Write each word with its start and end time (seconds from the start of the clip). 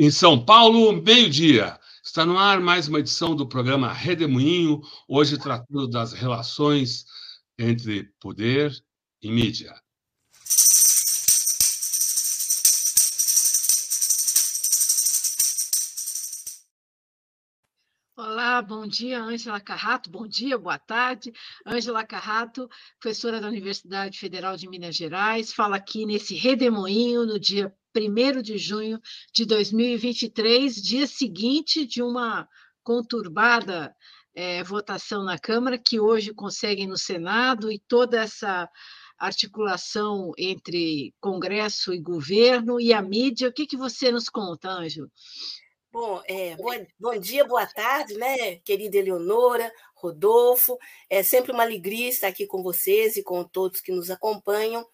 Em 0.00 0.12
São 0.12 0.38
Paulo, 0.44 0.92
meio-dia. 1.02 1.76
Está 2.04 2.24
no 2.24 2.38
ar 2.38 2.60
mais 2.60 2.86
uma 2.86 3.00
edição 3.00 3.34
do 3.34 3.48
programa 3.48 3.92
Redemoinho, 3.92 4.80
hoje 5.08 5.36
tratando 5.36 5.88
das 5.88 6.12
relações 6.12 7.04
entre 7.58 8.04
poder 8.20 8.72
e 9.20 9.28
mídia. 9.28 9.74
Bom 18.62 18.86
dia, 18.86 19.22
Ângela 19.22 19.60
Carrato. 19.60 20.10
Bom 20.10 20.26
dia, 20.26 20.58
boa 20.58 20.78
tarde. 20.78 21.32
Ângela 21.64 22.04
Carrato, 22.04 22.68
professora 22.98 23.40
da 23.40 23.46
Universidade 23.46 24.18
Federal 24.18 24.56
de 24.56 24.68
Minas 24.68 24.96
Gerais, 24.96 25.52
fala 25.52 25.76
aqui 25.76 26.04
nesse 26.04 26.34
redemoinho 26.34 27.24
no 27.24 27.38
dia 27.38 27.72
1 27.96 28.42
de 28.42 28.58
junho 28.58 29.00
de 29.32 29.44
2023, 29.44 30.74
dia 30.74 31.06
seguinte 31.06 31.86
de 31.86 32.02
uma 32.02 32.48
conturbada 32.82 33.94
é, 34.34 34.64
votação 34.64 35.22
na 35.22 35.38
Câmara, 35.38 35.78
que 35.78 36.00
hoje 36.00 36.34
conseguem 36.34 36.88
no 36.88 36.98
Senado, 36.98 37.70
e 37.70 37.78
toda 37.78 38.20
essa 38.20 38.68
articulação 39.16 40.32
entre 40.36 41.14
Congresso 41.20 41.94
e 41.94 42.00
governo 42.00 42.80
e 42.80 42.92
a 42.92 43.00
mídia. 43.00 43.48
O 43.48 43.52
que, 43.52 43.66
que 43.66 43.76
você 43.76 44.10
nos 44.10 44.28
conta, 44.28 44.68
Ângela? 44.68 45.08
Bom, 45.90 46.20
é, 46.28 46.54
bom, 46.56 46.70
bom, 47.00 47.18
dia, 47.18 47.46
boa 47.46 47.66
tarde, 47.66 48.14
né, 48.14 48.56
querida 48.56 48.98
Eleonora, 48.98 49.72
Rodolfo. 49.94 50.78
É 51.08 51.22
sempre 51.22 51.50
uma 51.50 51.62
alegria 51.62 52.08
estar 52.10 52.28
aqui 52.28 52.46
com 52.46 52.62
vocês 52.62 53.16
e 53.16 53.22
com 53.22 53.42
todos 53.42 53.80
que 53.80 53.90
nos 53.90 54.10
acompanham. 54.10 54.86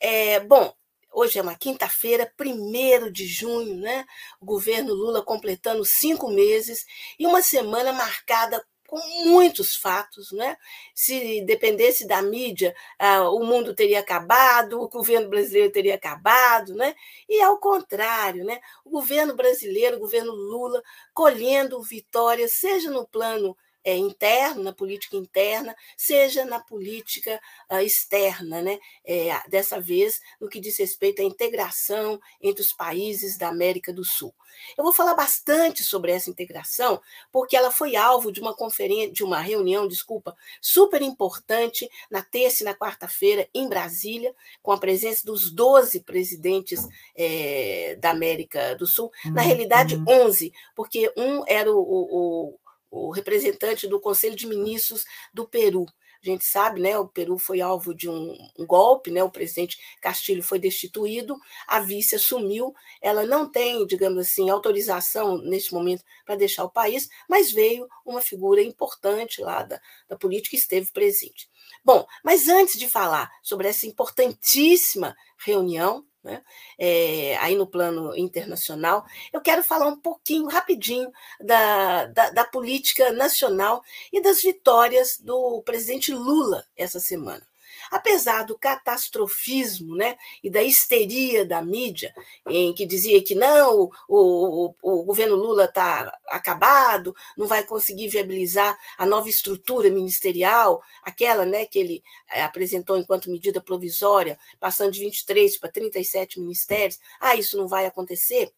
É, 0.00 0.40
bom, 0.40 0.74
hoje 1.12 1.38
é 1.38 1.42
uma 1.42 1.56
quinta-feira, 1.56 2.32
primeiro 2.36 3.12
de 3.12 3.24
junho, 3.24 3.76
né? 3.76 4.04
O 4.40 4.44
governo 4.44 4.92
Lula 4.92 5.24
completando 5.24 5.84
cinco 5.84 6.28
meses 6.28 6.84
e 7.18 7.26
uma 7.26 7.40
semana 7.40 7.92
marcada 7.92 8.64
com 8.92 9.00
muitos 9.24 9.74
fatos, 9.74 10.32
né? 10.32 10.54
Se 10.94 11.40
dependesse 11.46 12.06
da 12.06 12.20
mídia, 12.20 12.76
ah, 12.98 13.30
o 13.30 13.42
mundo 13.42 13.74
teria 13.74 14.00
acabado, 14.00 14.78
o 14.82 14.86
governo 14.86 15.30
brasileiro 15.30 15.72
teria 15.72 15.94
acabado, 15.94 16.74
né? 16.74 16.94
E 17.26 17.40
ao 17.40 17.56
contrário, 17.58 18.44
né? 18.44 18.60
O 18.84 18.90
governo 18.90 19.34
brasileiro, 19.34 19.96
o 19.96 20.00
governo 20.00 20.32
Lula, 20.34 20.82
colhendo 21.14 21.80
vitórias, 21.82 22.52
seja 22.52 22.90
no 22.90 23.08
plano 23.08 23.56
é, 23.84 23.96
interno, 23.96 24.62
na 24.62 24.72
política 24.72 25.16
interna, 25.16 25.74
seja 25.96 26.44
na 26.44 26.60
política 26.60 27.40
uh, 27.70 27.78
externa, 27.78 28.62
né? 28.62 28.78
É, 29.04 29.30
dessa 29.48 29.80
vez 29.80 30.20
no 30.40 30.48
que 30.48 30.60
diz 30.60 30.78
respeito 30.78 31.20
à 31.22 31.24
integração 31.24 32.20
entre 32.40 32.62
os 32.62 32.72
países 32.72 33.36
da 33.36 33.48
América 33.48 33.92
do 33.92 34.04
Sul. 34.04 34.34
Eu 34.76 34.84
vou 34.84 34.92
falar 34.92 35.14
bastante 35.14 35.82
sobre 35.82 36.12
essa 36.12 36.30
integração, 36.30 37.00
porque 37.30 37.56
ela 37.56 37.70
foi 37.70 37.96
alvo 37.96 38.30
de 38.30 38.40
uma 38.40 38.54
conferência, 38.54 39.12
de 39.12 39.24
uma 39.24 39.40
reunião, 39.40 39.88
desculpa, 39.88 40.36
super 40.60 41.02
importante 41.02 41.88
na 42.10 42.22
terça 42.22 42.62
e 42.62 42.64
na 42.64 42.74
quarta-feira 42.74 43.48
em 43.54 43.68
Brasília, 43.68 44.34
com 44.62 44.72
a 44.72 44.78
presença 44.78 45.24
dos 45.24 45.50
12 45.50 46.00
presidentes 46.00 46.86
é, 47.16 47.96
da 48.00 48.10
América 48.10 48.74
do 48.76 48.86
Sul, 48.86 49.10
na 49.24 49.42
uhum, 49.42 49.48
realidade 49.48 50.02
11, 50.06 50.46
uhum. 50.46 50.52
porque 50.74 51.12
um 51.16 51.42
era 51.46 51.72
o, 51.72 51.78
o 51.78 52.58
o 52.92 53.10
representante 53.10 53.88
do 53.88 53.98
Conselho 53.98 54.36
de 54.36 54.46
Ministros 54.46 55.04
do 55.32 55.48
Peru. 55.48 55.86
A 56.22 56.26
gente 56.26 56.44
sabe, 56.44 56.80
né, 56.80 56.96
o 56.96 57.08
Peru 57.08 57.36
foi 57.36 57.60
alvo 57.60 57.92
de 57.92 58.08
um, 58.08 58.36
um, 58.56 58.64
golpe, 58.64 59.10
né, 59.10 59.24
o 59.24 59.30
presidente 59.30 59.76
Castilho 60.00 60.40
foi 60.40 60.60
destituído, 60.60 61.36
a 61.66 61.80
vice 61.80 62.14
assumiu, 62.14 62.72
ela 63.00 63.26
não 63.26 63.50
tem, 63.50 63.84
digamos 63.88 64.28
assim, 64.28 64.48
autorização 64.48 65.38
neste 65.38 65.74
momento 65.74 66.04
para 66.24 66.36
deixar 66.36 66.62
o 66.62 66.70
país, 66.70 67.08
mas 67.28 67.50
veio 67.50 67.88
uma 68.06 68.20
figura 68.20 68.62
importante 68.62 69.40
lá 69.40 69.64
da, 69.64 69.80
da 70.08 70.16
política 70.16 70.54
e 70.54 70.60
esteve 70.60 70.92
presente. 70.92 71.50
Bom, 71.84 72.06
mas 72.22 72.46
antes 72.48 72.78
de 72.78 72.88
falar 72.88 73.28
sobre 73.42 73.66
essa 73.66 73.86
importantíssima 73.86 75.16
reunião, 75.44 76.06
né? 76.22 76.42
É, 76.78 77.36
aí 77.38 77.56
no 77.56 77.66
plano 77.66 78.16
internacional, 78.16 79.04
eu 79.32 79.40
quero 79.40 79.62
falar 79.62 79.86
um 79.86 79.98
pouquinho, 79.98 80.48
rapidinho, 80.48 81.10
da, 81.40 82.06
da, 82.06 82.30
da 82.30 82.44
política 82.44 83.12
nacional 83.12 83.82
e 84.12 84.20
das 84.20 84.40
vitórias 84.40 85.18
do 85.18 85.62
presidente 85.62 86.12
Lula 86.12 86.64
essa 86.76 87.00
semana 87.00 87.51
apesar 87.92 88.44
do 88.44 88.58
catastrofismo 88.58 89.94
né, 89.94 90.16
e 90.42 90.48
da 90.48 90.62
histeria 90.62 91.44
da 91.44 91.60
mídia, 91.60 92.12
em 92.48 92.72
que 92.72 92.86
dizia 92.86 93.22
que 93.22 93.34
não, 93.34 93.90
o, 94.08 94.72
o, 94.72 94.74
o 94.82 95.04
governo 95.04 95.36
Lula 95.36 95.66
está 95.66 96.18
acabado, 96.28 97.14
não 97.36 97.46
vai 97.46 97.62
conseguir 97.62 98.08
viabilizar 98.08 98.78
a 98.96 99.04
nova 99.04 99.28
estrutura 99.28 99.90
ministerial, 99.90 100.82
aquela 101.02 101.44
né, 101.44 101.66
que 101.66 101.78
ele 101.78 102.02
eh, 102.32 102.42
apresentou 102.42 102.96
enquanto 102.96 103.30
medida 103.30 103.60
provisória, 103.60 104.38
passando 104.58 104.92
de 104.92 105.00
23 105.00 105.58
para 105.58 105.70
37 105.70 106.40
ministérios. 106.40 106.98
Ah, 107.20 107.36
isso 107.36 107.58
não 107.58 107.68
vai 107.68 107.84
acontecer 107.84 108.50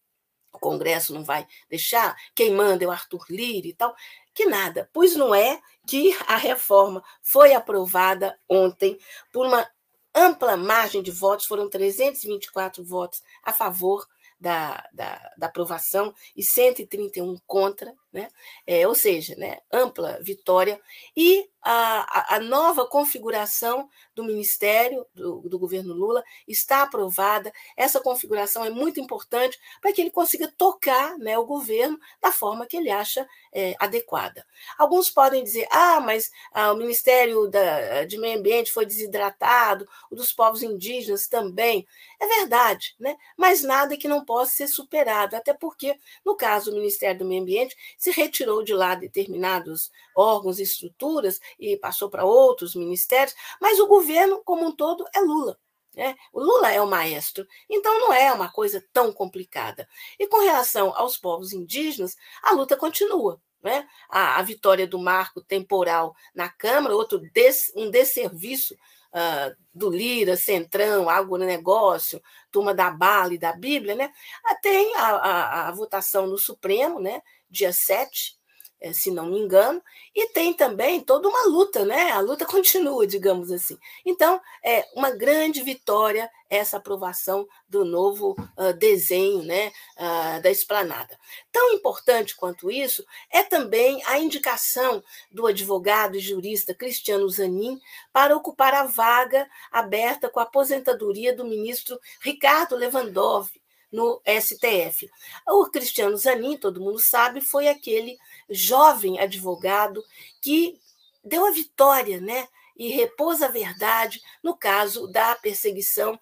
o 0.55 0.59
Congresso 0.59 1.13
não 1.13 1.25
vai 1.25 1.47
deixar, 1.69 2.17
quem 2.35 2.53
manda 2.53 2.85
é 2.85 2.87
o 2.87 2.91
Arthur 2.91 3.25
Lira 3.29 3.67
e 3.67 3.75
tal. 3.75 3.95
Que 4.33 4.47
nada, 4.47 4.91
pois 4.93 5.15
não 5.15 5.35
é 5.35 5.61
que 5.87 6.17
a 6.27 6.37
reforma 6.37 7.03
foi 7.23 7.55
aprovada 7.55 8.39
ontem 8.49 8.99
por 9.33 9.47
uma 9.47 9.69
ampla 10.15 10.57
margem 10.57 11.03
de 11.03 11.11
votos, 11.11 11.47
foram 11.47 11.69
324 11.69 12.85
votos 12.85 13.23
a 13.43 13.53
favor 13.53 14.07
da, 14.41 14.89
da, 14.93 15.33
da 15.37 15.47
aprovação 15.47 16.15
e 16.37 16.43
131 16.43 17.37
contra, 17.47 17.95
né? 18.15 18.29
É, 18.65 18.87
ou 18.87 18.95
seja, 18.95 19.35
né, 19.35 19.59
ampla 19.73 20.21
vitória, 20.23 20.81
e 21.17 21.51
a, 21.61 22.37
a, 22.37 22.41
nova 22.41 22.87
configuração 22.87 23.89
do 24.15 24.23
Ministério 24.23 25.07
do, 25.15 25.41
do, 25.49 25.59
governo 25.59 25.95
Lula 25.95 26.23
está 26.47 26.83
aprovada. 26.83 27.51
Essa 27.75 28.01
configuração 28.01 28.65
é 28.65 28.71
muito 28.71 29.01
importante 29.01 29.59
para 29.81 29.91
que 29.91 30.03
ele 30.03 30.11
consiga 30.11 30.47
tocar 30.47 31.17
né, 31.19 31.39
o 31.39 31.47
governo 31.47 31.99
da 32.21 32.31
forma 32.31 32.67
que 32.67 32.77
ele 32.77 32.91
acha 32.91 33.27
é, 33.51 33.75
adequada. 33.79 34.47
Alguns 34.77 35.09
podem 35.09 35.43
dizer: 35.43 35.67
ah, 35.71 36.01
mas 36.01 36.31
ah, 36.53 36.73
o 36.73 36.77
Ministério 36.77 37.49
da, 37.49 38.05
de 38.05 38.19
Meio 38.19 38.39
Ambiente 38.39 38.71
foi 38.71 38.85
desidratado, 38.85 39.89
o 40.11 40.15
dos 40.15 40.33
povos 40.33 40.63
indígenas 40.63 41.27
também. 41.29 41.87
É 42.21 42.27
verdade, 42.27 42.95
né? 43.01 43.17
mas 43.37 43.63
nada 43.63 43.97
que 43.97 44.07
não 44.07 44.25
possa 44.25 44.53
ser 44.53 44.69
superado, 44.69 45.35
até 45.35 45.55
porque, 45.55 45.99
no 46.25 46.37
caso 46.37 46.71
do 46.71 46.77
Ministério 46.77 47.21
do 47.21 47.25
Meio 47.25 47.41
Ambiente, 47.41 47.75
se 48.05 48.11
retirou 48.11 48.63
de 48.63 48.75
lá 48.75 48.95
determinados 48.95 49.91
órgãos 50.15 50.59
e 50.59 50.63
estruturas 50.63 51.41
e 51.59 51.75
passou 51.79 52.11
para 52.11 52.23
outros 52.23 52.75
ministérios, 52.75 53.35
mas 53.59 53.81
o 53.81 53.87
governo 53.87 54.43
como 54.45 54.67
um 54.67 54.77
todo 54.77 55.07
é 55.15 55.21
Lula. 55.21 55.59
Né? 55.97 56.15
O 56.31 56.39
Lula 56.39 56.71
é 56.71 56.83
o 56.83 56.87
maestro, 56.87 57.47
então 57.67 57.99
não 58.01 58.13
é 58.13 58.31
uma 58.31 58.53
coisa 58.53 58.85
tão 58.93 59.11
complicada. 59.11 59.89
E 60.19 60.27
com 60.27 60.43
relação 60.43 60.93
aos 60.95 61.17
povos 61.17 61.55
indígenas, 61.55 62.15
a 62.43 62.53
luta 62.53 62.77
continua. 62.77 63.41
Né? 63.63 63.89
A, 64.11 64.39
a 64.39 64.43
vitória 64.43 64.87
do 64.87 64.99
marco 64.99 65.41
temporal 65.41 66.15
na 66.35 66.51
Câmara, 66.51 66.95
outro 66.95 67.19
des, 67.33 67.73
um 67.75 67.91
desserviço 67.91 68.75
uh, 69.15 69.57
do 69.73 69.89
Lira, 69.89 70.37
Centrão, 70.37 71.09
Agronegócio, 71.09 72.21
Turma 72.51 72.75
da 72.75 72.91
Bala 72.91 73.33
e 73.33 73.39
da 73.39 73.55
Bíblia, 73.55 73.95
né? 73.95 74.13
Tem 74.61 74.95
a, 74.97 75.07
a, 75.07 75.69
a 75.69 75.73
votação 75.73 76.27
no 76.27 76.37
Supremo, 76.37 77.01
né? 77.01 77.23
Dia 77.55 77.73
7, 77.73 78.37
eh, 78.81 78.93
se 78.93 79.11
não 79.11 79.27
me 79.27 79.39
engano, 79.39 79.81
e 80.15 80.29
tem 80.29 80.53
também 80.53 81.01
toda 81.01 81.29
uma 81.29 81.47
luta, 81.47 81.85
né? 81.85 82.11
A 82.11 82.21
luta 82.21 82.45
continua, 82.45 83.07
digamos 83.07 83.51
assim. 83.53 83.79
Então, 84.05 84.41
é 84.63 84.85
uma 84.95 85.11
grande 85.11 85.63
vitória 85.63 86.29
essa 86.51 86.77
aprovação 86.77 87.49
do 87.69 87.85
novo 87.85 88.37
uh, 88.57 88.73
desenho 88.75 89.43
né, 89.43 89.73
uh, 89.97 90.43
da 90.43 90.51
esplanada. 90.51 91.19
Tão 91.51 91.73
importante 91.73 92.37
quanto 92.37 92.71
isso 92.71 93.05
é 93.31 93.43
também 93.43 94.03
a 94.05 94.19
indicação 94.19 95.03
do 95.33 95.47
advogado 95.47 96.17
e 96.17 96.21
jurista 96.21 96.75
Cristiano 96.75 97.29
Zanin 97.29 97.81
para 98.13 98.37
ocupar 98.37 98.75
a 98.75 98.85
vaga 98.85 99.49
aberta 99.73 100.29
com 100.29 100.39
a 100.39 100.45
aposentadoria 100.45 101.35
do 101.35 101.45
ministro 101.45 101.99
Ricardo 102.21 102.77
Lewandowski 102.77 103.64
no 103.95 104.21
STF. 104.27 105.09
O 105.47 105.67
Cristiano 105.67 106.17
Zanin, 106.17 106.57
todo 106.57 106.81
mundo 106.81 106.99
sabe, 106.99 107.41
foi 107.41 107.69
aquele 107.69 108.19
jovem 108.51 109.21
advogado 109.21 110.05
que 110.43 110.81
deu 111.23 111.47
a 111.47 111.53
vitória, 111.53 112.21
né? 112.21 112.49
E 112.77 112.89
repôs 112.89 113.41
a 113.41 113.47
verdade 113.47 114.21
no 114.43 114.57
caso 114.57 115.07
da 115.07 115.37
perseguição 115.37 116.19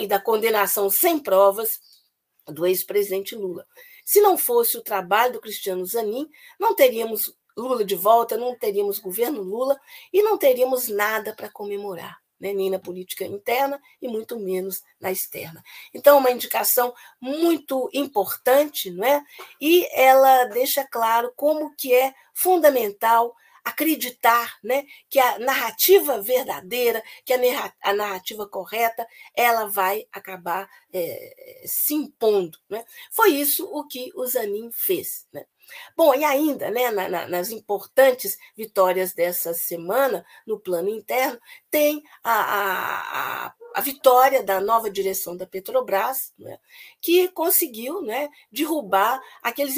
e 0.00 0.06
da 0.06 0.18
condenação 0.18 0.88
sem 0.88 1.18
provas 1.18 1.78
do 2.46 2.66
ex-presidente 2.66 3.36
Lula. 3.36 3.66
Se 4.02 4.22
não 4.22 4.38
fosse 4.38 4.78
o 4.78 4.82
trabalho 4.82 5.34
do 5.34 5.40
Cristiano 5.42 5.84
Zanin, 5.84 6.26
não 6.58 6.74
teríamos 6.74 7.36
Lula 7.54 7.84
de 7.84 7.96
volta, 7.96 8.38
não 8.38 8.56
teríamos 8.56 8.98
governo 8.98 9.42
Lula 9.42 9.78
e 10.10 10.22
não 10.22 10.38
teríamos 10.38 10.88
nada 10.88 11.34
para 11.34 11.50
comemorar. 11.50 12.18
Né, 12.40 12.52
nem 12.52 12.70
na 12.70 12.78
política 12.78 13.24
interna 13.24 13.80
e 14.00 14.08
muito 14.08 14.38
menos 14.38 14.82
na 15.00 15.12
externa. 15.12 15.62
Então, 15.92 16.18
uma 16.18 16.30
indicação 16.30 16.94
muito 17.20 17.90
importante, 17.92 18.90
não 18.90 19.04
é? 19.04 19.24
E 19.60 19.86
ela 19.92 20.44
deixa 20.44 20.84
claro 20.84 21.32
como 21.36 21.74
que 21.76 21.94
é 21.94 22.14
fundamental 22.32 23.36
acreditar 23.64 24.58
né, 24.62 24.84
que 25.08 25.18
a 25.18 25.38
narrativa 25.38 26.20
verdadeira, 26.20 27.02
que 27.24 27.32
a 27.32 27.94
narrativa 27.94 28.48
correta, 28.48 29.06
ela 29.34 29.66
vai 29.66 30.06
acabar 30.12 30.68
é, 30.92 31.62
se 31.66 31.94
impondo. 31.94 32.58
Né? 32.68 32.84
Foi 33.10 33.30
isso 33.30 33.66
o 33.66 33.86
que 33.86 34.10
o 34.14 34.26
Zanin 34.26 34.70
fez. 34.72 35.26
Né? 35.32 35.44
Bom, 35.96 36.14
e 36.14 36.24
ainda, 36.24 36.70
né, 36.70 36.90
na, 36.90 37.08
na, 37.08 37.28
nas 37.28 37.50
importantes 37.50 38.38
vitórias 38.56 39.12
dessa 39.12 39.54
semana, 39.54 40.24
no 40.46 40.58
plano 40.58 40.88
interno, 40.88 41.38
tem 41.70 42.02
a, 42.22 42.32
a, 42.32 43.46
a 43.46 43.54
a 43.74 43.80
vitória 43.80 44.42
da 44.42 44.60
nova 44.60 44.90
direção 44.90 45.36
da 45.36 45.46
Petrobras, 45.46 46.32
né, 46.38 46.58
que 47.00 47.28
conseguiu 47.28 48.02
né, 48.02 48.28
derrubar 48.50 49.20
aqueles 49.42 49.76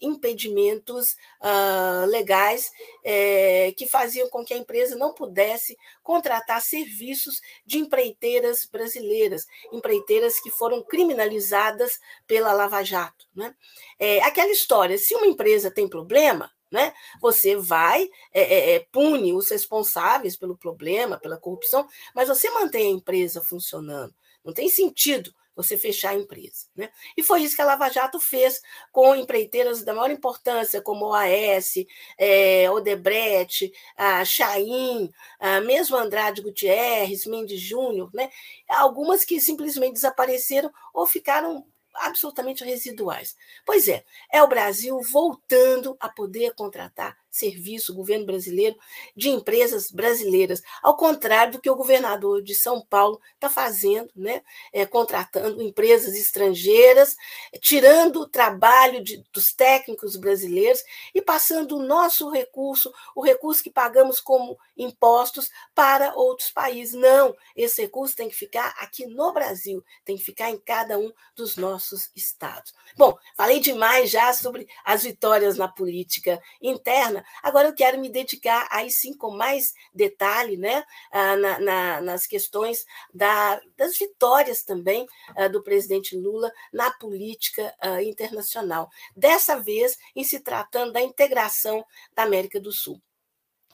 impedimentos 0.00 1.16
uh, 1.40 2.06
legais 2.06 2.70
é, 3.04 3.72
que 3.76 3.86
faziam 3.86 4.28
com 4.28 4.44
que 4.44 4.54
a 4.54 4.56
empresa 4.56 4.96
não 4.96 5.12
pudesse 5.12 5.76
contratar 6.02 6.60
serviços 6.60 7.40
de 7.66 7.78
empreiteiras 7.78 8.66
brasileiras, 8.70 9.46
empreiteiras 9.72 10.40
que 10.40 10.50
foram 10.50 10.82
criminalizadas 10.82 11.98
pela 12.26 12.52
Lava 12.52 12.82
Jato. 12.82 13.26
Né? 13.34 13.54
É, 13.98 14.22
aquela 14.22 14.50
história: 14.50 14.96
se 14.98 15.14
uma 15.14 15.26
empresa 15.26 15.70
tem 15.70 15.88
problema, 15.88 16.50
né? 16.72 16.92
Você 17.20 17.54
vai, 17.54 18.08
é, 18.32 18.40
é, 18.40 18.74
é, 18.74 18.86
pune 18.90 19.34
os 19.34 19.50
responsáveis 19.50 20.36
pelo 20.36 20.56
problema, 20.56 21.18
pela 21.18 21.36
corrupção, 21.36 21.86
mas 22.14 22.28
você 22.28 22.50
mantém 22.50 22.86
a 22.86 22.96
empresa 22.96 23.42
funcionando. 23.42 24.14
Não 24.42 24.52
tem 24.52 24.68
sentido 24.70 25.32
você 25.54 25.76
fechar 25.76 26.10
a 26.10 26.14
empresa. 26.14 26.66
Né? 26.74 26.90
E 27.14 27.22
foi 27.22 27.42
isso 27.42 27.54
que 27.54 27.60
a 27.60 27.66
Lava 27.66 27.90
Jato 27.90 28.18
fez 28.18 28.60
com 28.90 29.14
empreiteiras 29.14 29.84
da 29.84 29.92
maior 29.92 30.10
importância, 30.10 30.80
como 30.80 31.06
o 31.06 31.14
AS, 31.14 31.74
é, 32.18 32.70
Odebrecht, 32.70 33.70
a 33.94 34.24
Chaim, 34.24 35.10
a 35.38 35.60
mesmo 35.60 35.96
Andrade 35.96 36.40
Gutierrez, 36.40 37.26
Mendes 37.26 37.60
Júnior, 37.60 38.10
né? 38.14 38.30
algumas 38.66 39.24
que 39.24 39.40
simplesmente 39.40 39.94
desapareceram 39.94 40.72
ou 40.94 41.06
ficaram 41.06 41.66
absolutamente 41.94 42.64
residuais. 42.64 43.36
Pois 43.64 43.88
é, 43.88 44.04
é 44.32 44.42
o 44.42 44.48
Brasil 44.48 45.00
voltando 45.00 45.96
a 46.00 46.08
poder 46.08 46.54
contratar 46.54 47.21
serviço, 47.32 47.94
governo 47.94 48.26
brasileiro, 48.26 48.76
de 49.16 49.30
empresas 49.30 49.90
brasileiras, 49.90 50.62
ao 50.82 50.96
contrário 50.96 51.54
do 51.54 51.60
que 51.60 51.70
o 51.70 51.74
governador 51.74 52.42
de 52.42 52.54
São 52.54 52.80
Paulo 52.80 53.18
está 53.34 53.48
fazendo, 53.48 54.10
né? 54.14 54.42
É, 54.72 54.84
contratando 54.84 55.62
empresas 55.62 56.14
estrangeiras, 56.14 57.16
tirando 57.60 58.20
o 58.20 58.28
trabalho 58.28 59.02
de, 59.02 59.24
dos 59.32 59.52
técnicos 59.54 60.14
brasileiros 60.16 60.82
e 61.14 61.22
passando 61.22 61.76
o 61.76 61.82
nosso 61.82 62.28
recurso, 62.28 62.92
o 63.16 63.22
recurso 63.22 63.62
que 63.62 63.70
pagamos 63.70 64.20
como 64.20 64.58
impostos, 64.76 65.50
para 65.74 66.14
outros 66.14 66.50
países. 66.50 66.94
Não, 66.94 67.34
esse 67.56 67.82
recurso 67.82 68.14
tem 68.16 68.28
que 68.28 68.36
ficar 68.36 68.74
aqui 68.78 69.06
no 69.06 69.32
Brasil, 69.32 69.82
tem 70.04 70.16
que 70.16 70.24
ficar 70.24 70.50
em 70.50 70.58
cada 70.58 70.98
um 70.98 71.12
dos 71.34 71.56
nossos 71.56 72.10
estados. 72.14 72.74
Bom, 72.96 73.16
falei 73.36 73.60
demais 73.60 74.10
já 74.10 74.32
sobre 74.34 74.68
as 74.84 75.02
vitórias 75.02 75.56
na 75.56 75.68
política 75.68 76.40
interna, 76.60 77.21
Agora 77.42 77.68
eu 77.68 77.74
quero 77.74 77.98
me 78.00 78.08
dedicar 78.08 78.68
aí 78.70 78.90
sim 78.90 79.16
com 79.16 79.30
mais 79.30 79.74
detalhe 79.94 80.56
né, 80.56 80.84
ah, 81.10 81.36
na, 81.36 81.58
na, 81.60 82.00
nas 82.00 82.26
questões 82.26 82.84
da, 83.12 83.60
das 83.76 83.96
vitórias 83.96 84.62
também 84.62 85.06
ah, 85.36 85.48
do 85.48 85.62
presidente 85.62 86.16
Lula 86.16 86.52
na 86.72 86.90
política 86.90 87.74
ah, 87.80 88.02
internacional. 88.02 88.90
Dessa 89.16 89.58
vez 89.58 89.98
em 90.14 90.24
se 90.24 90.40
tratando 90.40 90.92
da 90.92 91.00
integração 91.00 91.84
da 92.14 92.22
América 92.22 92.60
do 92.60 92.72
Sul. 92.72 93.00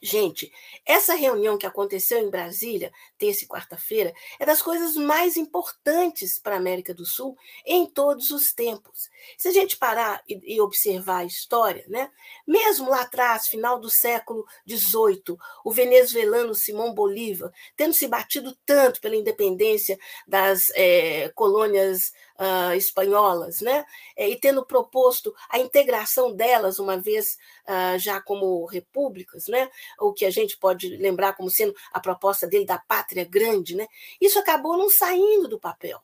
Gente, 0.01 0.53
essa 0.87 1.15
reunião 1.15 1.59
que 1.59 1.67
aconteceu 1.67 2.19
em 2.19 2.31
Brasília, 2.31 2.93
terça 3.17 3.45
e 3.45 3.49
quarta-feira, 3.49 4.15
é 4.39 4.47
das 4.47 4.63
coisas 4.63 4.95
mais 4.95 5.37
importantes 5.37 6.39
para 6.39 6.55
a 6.55 6.59
América 6.59 6.95
do 6.95 7.05
Sul 7.05 7.37
em 7.67 7.85
todos 7.85 8.31
os 8.31 8.53
tempos. 8.53 9.09
Se 9.37 9.49
a 9.49 9.53
gente 9.53 9.77
parar 9.77 10.23
e, 10.29 10.61
observar 10.61 11.19
a 11.19 11.25
história, 11.25 11.85
né? 11.89 12.11
mesmo 12.47 12.91
lá 12.91 13.03
atrás, 13.03 13.49
final 13.49 13.81
do 13.81 13.91
século 13.91 14.47
XVIII, 14.69 15.37
o 15.65 15.73
venezuelano 15.73 16.55
Simão 16.55 16.95
Bolívar, 16.95 17.53
tendo 17.77 17.93
se 17.93 18.07
batido 18.07 18.57
tanto 18.65 19.01
pela 19.01 19.17
independência 19.17 19.99
das 20.27 20.71
é, 20.75 21.29
colônias 21.31 22.13
uh, 22.39 22.75
espanholas, 22.75 23.61
né? 23.61 23.85
É, 24.17 24.29
e 24.29 24.37
tendo 24.37 24.65
proposto 24.65 25.35
a 25.51 25.59
integração 25.59 26.35
delas, 26.35 26.79
uma 26.79 26.97
vez 26.97 27.37
uh, 27.67 27.99
já 27.99 28.21
como 28.21 28.65
repúblicas, 28.67 29.49
né? 29.49 29.69
o 29.99 30.13
que 30.13 30.25
a 30.25 30.31
gente 30.31 30.57
pode 30.57 30.97
lembrar 30.97 31.35
como 31.35 31.51
sendo 31.51 31.75
a 31.93 32.01
proposta 32.01 32.47
dele 32.47 32.65
da 32.65 32.79
pátria 32.79 33.25
grande, 33.25 33.75
né? 33.75 33.87
isso 34.21 34.39
acabou 34.39 34.77
não 34.77 34.89
saindo 34.89 35.49
do 35.49 35.59
papel. 35.59 36.01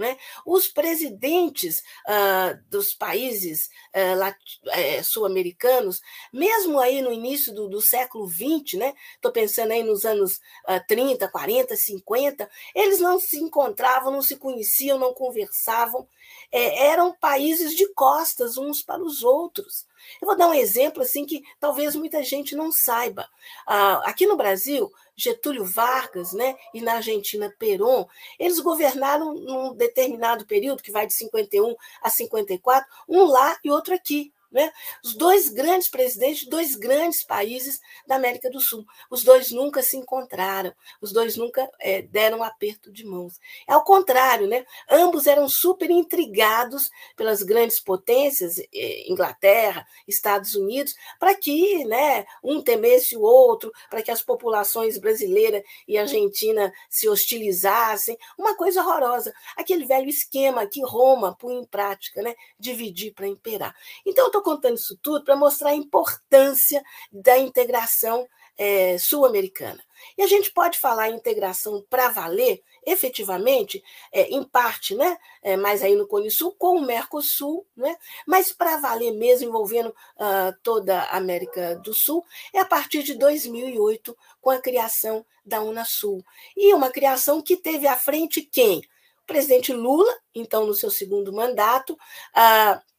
Né? 0.00 0.16
Os 0.46 0.66
presidentes 0.66 1.82
uh, 2.08 2.58
dos 2.70 2.94
países 2.94 3.68
uh, 3.94 5.04
sul-americanos, 5.04 6.00
mesmo 6.32 6.80
aí 6.80 7.02
no 7.02 7.12
início 7.12 7.54
do, 7.54 7.68
do 7.68 7.82
século 7.82 8.26
XX, 8.26 8.78
né? 8.78 8.94
estou 9.14 9.30
pensando 9.30 9.72
aí 9.72 9.82
nos 9.82 10.06
anos 10.06 10.40
uh, 10.66 10.82
30, 10.88 11.28
40, 11.28 11.76
50, 11.76 12.50
eles 12.74 12.98
não 12.98 13.20
se 13.20 13.38
encontravam, 13.38 14.10
não 14.10 14.22
se 14.22 14.36
conheciam, 14.36 14.98
não 14.98 15.12
conversavam, 15.12 16.08
é, 16.52 16.86
eram 16.88 17.12
países 17.12 17.74
de 17.74 17.86
costas 17.94 18.56
uns 18.56 18.82
para 18.82 19.02
os 19.02 19.22
outros. 19.22 19.86
Eu 20.20 20.26
vou 20.26 20.36
dar 20.36 20.48
um 20.48 20.54
exemplo 20.54 21.02
assim 21.02 21.24
que 21.24 21.42
talvez 21.58 21.94
muita 21.94 22.22
gente 22.22 22.56
não 22.56 22.72
saiba. 22.72 23.28
Ah, 23.66 24.02
aqui 24.04 24.26
no 24.26 24.36
Brasil, 24.36 24.90
Getúlio 25.16 25.64
Vargas, 25.64 26.32
né, 26.32 26.56
e 26.72 26.80
na 26.80 26.94
Argentina 26.94 27.54
Perón, 27.58 28.06
eles 28.38 28.58
governaram 28.58 29.34
num 29.34 29.74
determinado 29.74 30.46
período 30.46 30.82
que 30.82 30.90
vai 30.90 31.06
de 31.06 31.14
51 31.14 31.74
a 32.02 32.10
54, 32.10 32.88
um 33.08 33.24
lá 33.24 33.58
e 33.62 33.70
outro 33.70 33.94
aqui. 33.94 34.32
Né? 34.50 34.72
Os 35.04 35.14
dois 35.14 35.48
grandes 35.48 35.88
presidentes 35.88 36.40
de 36.40 36.50
dois 36.50 36.74
grandes 36.74 37.22
países 37.22 37.80
da 38.06 38.16
América 38.16 38.50
do 38.50 38.60
Sul. 38.60 38.84
Os 39.08 39.22
dois 39.22 39.52
nunca 39.52 39.80
se 39.82 39.96
encontraram, 39.96 40.74
os 41.00 41.12
dois 41.12 41.36
nunca 41.36 41.70
é, 41.78 42.02
deram 42.02 42.38
um 42.38 42.42
aperto 42.42 42.90
de 42.90 43.04
mãos. 43.04 43.38
É 43.68 43.72
ao 43.72 43.84
contrário, 43.84 44.48
né? 44.48 44.66
ambos 44.88 45.26
eram 45.26 45.48
super 45.48 45.88
intrigados 45.90 46.90
pelas 47.14 47.42
grandes 47.42 47.78
potências, 47.78 48.58
é, 48.58 49.10
Inglaterra, 49.10 49.86
Estados 50.06 50.54
Unidos, 50.54 50.94
para 51.18 51.34
que 51.34 51.84
né, 51.84 52.26
um 52.42 52.60
temesse 52.60 53.16
o 53.16 53.22
outro, 53.22 53.72
para 53.88 54.02
que 54.02 54.10
as 54.10 54.22
populações 54.22 54.98
brasileira 54.98 55.62
e 55.86 55.96
argentina 55.96 56.72
se 56.88 57.08
hostilizassem. 57.08 58.18
Uma 58.36 58.56
coisa 58.56 58.80
horrorosa. 58.80 59.32
Aquele 59.56 59.84
velho 59.84 60.08
esquema 60.08 60.66
que 60.66 60.84
Roma 60.84 61.36
põe 61.38 61.54
em 61.54 61.64
prática, 61.64 62.22
né? 62.22 62.34
dividir 62.58 63.12
para 63.12 63.26
imperar. 63.26 63.74
Então, 64.04 64.24
eu 64.24 64.28
estou 64.28 64.39
contando 64.42 64.76
isso 64.76 64.98
tudo 65.02 65.24
para 65.24 65.36
mostrar 65.36 65.70
a 65.70 65.74
importância 65.74 66.82
da 67.12 67.38
integração 67.38 68.26
é, 68.60 68.98
sul-americana. 68.98 69.82
E 70.18 70.22
a 70.22 70.26
gente 70.26 70.52
pode 70.52 70.78
falar 70.78 71.08
em 71.08 71.14
integração 71.14 71.82
para 71.88 72.10
valer, 72.10 72.62
efetivamente, 72.86 73.82
é, 74.12 74.28
em 74.28 74.44
parte, 74.44 74.94
né, 74.94 75.16
é, 75.42 75.56
mais 75.56 75.82
aí 75.82 75.94
no 75.94 76.06
Cone 76.06 76.30
Sul, 76.30 76.54
com 76.58 76.76
o 76.76 76.84
Mercosul, 76.84 77.66
né, 77.74 77.96
mas 78.26 78.52
para 78.52 78.76
valer 78.76 79.12
mesmo, 79.12 79.48
envolvendo 79.48 79.88
uh, 79.88 80.54
toda 80.62 81.00
a 81.00 81.16
América 81.16 81.74
do 81.76 81.94
Sul, 81.94 82.22
é 82.52 82.60
a 82.60 82.64
partir 82.66 83.02
de 83.02 83.14
2008, 83.14 84.14
com 84.42 84.50
a 84.50 84.60
criação 84.60 85.24
da 85.44 85.62
Unasul. 85.62 86.22
E 86.54 86.74
uma 86.74 86.90
criação 86.90 87.40
que 87.40 87.56
teve 87.56 87.86
à 87.86 87.96
frente 87.96 88.42
quem? 88.42 88.80
O 89.22 89.26
presidente 89.26 89.72
Lula, 89.72 90.14
então, 90.34 90.66
no 90.66 90.74
seu 90.74 90.90
segundo 90.90 91.32
mandato, 91.32 91.94
uh, 91.94 92.89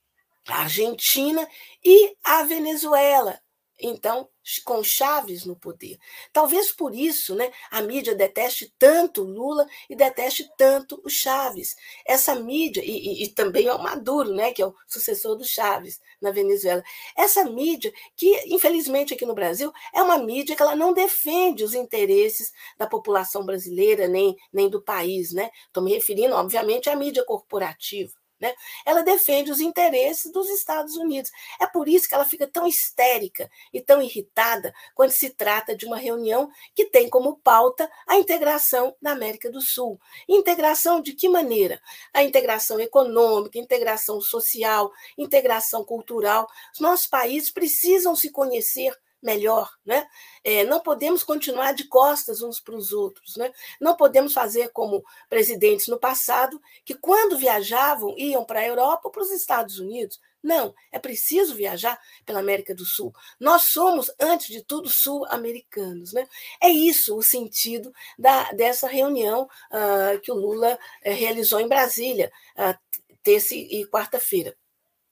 a 0.48 0.62
Argentina 0.62 1.48
e 1.83 2.15
a 2.24 2.43
Venezuela. 2.43 3.39
Então, 3.83 4.29
com 4.63 4.83
Chaves 4.83 5.45
no 5.45 5.55
poder. 5.55 5.98
Talvez 6.33 6.71
por 6.71 6.93
isso 6.93 7.36
né, 7.36 7.51
a 7.71 7.81
mídia 7.81 8.13
deteste 8.13 8.74
tanto 8.77 9.24
Lula 9.24 9.65
e 9.89 9.95
deteste 9.95 10.50
tanto 10.57 11.01
o 11.03 11.10
Chaves. 11.10 11.75
Essa 12.05 12.36
mídia, 12.36 12.83
e, 12.83 12.91
e, 12.91 13.24
e 13.24 13.29
também 13.29 13.67
é 13.67 13.74
o 13.74 13.81
Maduro, 13.81 14.33
né, 14.33 14.51
que 14.51 14.62
é 14.62 14.65
o 14.65 14.75
sucessor 14.88 15.36
do 15.36 15.43
Chaves 15.43 16.00
na 16.21 16.31
Venezuela. 16.31 16.83
Essa 17.15 17.43
mídia, 17.45 17.91
que 18.15 18.43
infelizmente 18.53 19.13
aqui 19.13 19.25
no 19.25 19.36
Brasil, 19.36 19.71
é 19.93 20.01
uma 20.01 20.17
mídia 20.17 20.55
que 20.55 20.62
ela 20.62 20.75
não 20.75 20.93
defende 20.93 21.63
os 21.63 21.74
interesses 21.74 22.51
da 22.77 22.88
população 22.88 23.45
brasileira 23.45 24.07
nem, 24.07 24.36
nem 24.51 24.69
do 24.69 24.81
país. 24.81 25.33
Estou 25.33 25.83
né? 25.83 25.89
me 25.89 25.93
referindo, 25.93 26.36
obviamente, 26.36 26.89
à 26.89 26.95
mídia 26.95 27.24
corporativa. 27.25 28.21
Né? 28.41 28.53
Ela 28.83 29.03
defende 29.03 29.51
os 29.51 29.60
interesses 29.60 30.31
dos 30.31 30.50
Estados 30.50 30.95
Unidos. 30.95 31.29
É 31.60 31.67
por 31.67 31.88
isso 31.88 32.10
que 32.10 32.15
ela 32.15 32.25
fica 32.25 32.48
tão 32.48 32.65
histérica 32.65 33.50
e 33.71 33.79
tão 33.79 34.01
irritada 34.01 34.74
quando 34.95 35.12
se 35.12 35.29
trata 35.29 35.75
de 35.75 35.86
uma 35.86 35.98
reunião 35.98 36.50
que 36.74 36.86
tem 36.86 37.07
como 37.07 37.38
pauta 37.38 37.89
a 38.07 38.17
integração 38.17 38.95
da 39.00 39.12
América 39.12 39.51
do 39.51 39.62
Sul. 39.62 40.00
Integração 40.27 41.01
de 41.01 41.13
que 41.13 41.29
maneira? 41.29 41.79
A 42.12 42.24
integração 42.24 42.79
econômica, 42.79 43.60
integração 43.60 44.19
social, 44.19 44.91
integração 45.15 45.86
cultural. 45.86 46.48
Os 46.74 46.79
nossos 46.79 47.05
países 47.05 47.51
precisam 47.51 48.15
se 48.15 48.31
conhecer 48.31 48.91
melhor, 49.22 49.70
né? 49.86 50.08
É, 50.44 50.63
não 50.63 50.80
podemos 50.80 51.24
continuar 51.24 51.74
de 51.74 51.88
costas 51.88 52.42
uns 52.42 52.60
para 52.60 52.75
os 52.75 52.92
outros, 52.92 53.36
né? 53.36 53.51
Não 53.80 53.96
podemos 53.96 54.34
fazer 54.34 54.70
como 54.70 55.04
presidentes 55.30 55.88
no 55.88 56.00
passado, 56.00 56.60
que 56.84 56.96
quando 56.96 57.38
viajavam 57.38 58.16
iam 58.18 58.44
para 58.44 58.60
a 58.62 58.66
Europa 58.66 59.01
ou 59.06 59.12
para 59.12 59.24
os 59.24 59.32
Estados 59.32 59.80
Unidos. 59.80 60.20
Não, 60.44 60.74
é 60.92 60.98
preciso 60.98 61.54
viajar 61.54 62.00
pela 62.25 62.40
América 62.40 62.74
do 62.74 62.84
Sul. 62.84 63.13
Nós 63.40 63.66
somos, 63.72 64.12
antes 64.20 64.48
de 64.48 64.63
tudo, 64.63 64.90
sul-americanos. 64.90 66.13
Né? 66.13 66.28
É 66.62 66.70
isso 66.70 67.16
o 67.16 67.22
sentido 67.22 67.94
da, 68.18 68.51
dessa 68.51 68.88
reunião 68.88 69.44
uh, 69.44 70.20
que 70.22 70.32
o 70.32 70.36
Lula 70.36 70.74
uh, 70.74 71.12
realizou 71.12 71.60
em 71.60 71.68
Brasília, 71.68 72.32
uh, 72.58 72.75
terça 73.22 73.54
e 73.54 73.86
quarta-feira. 73.86 74.58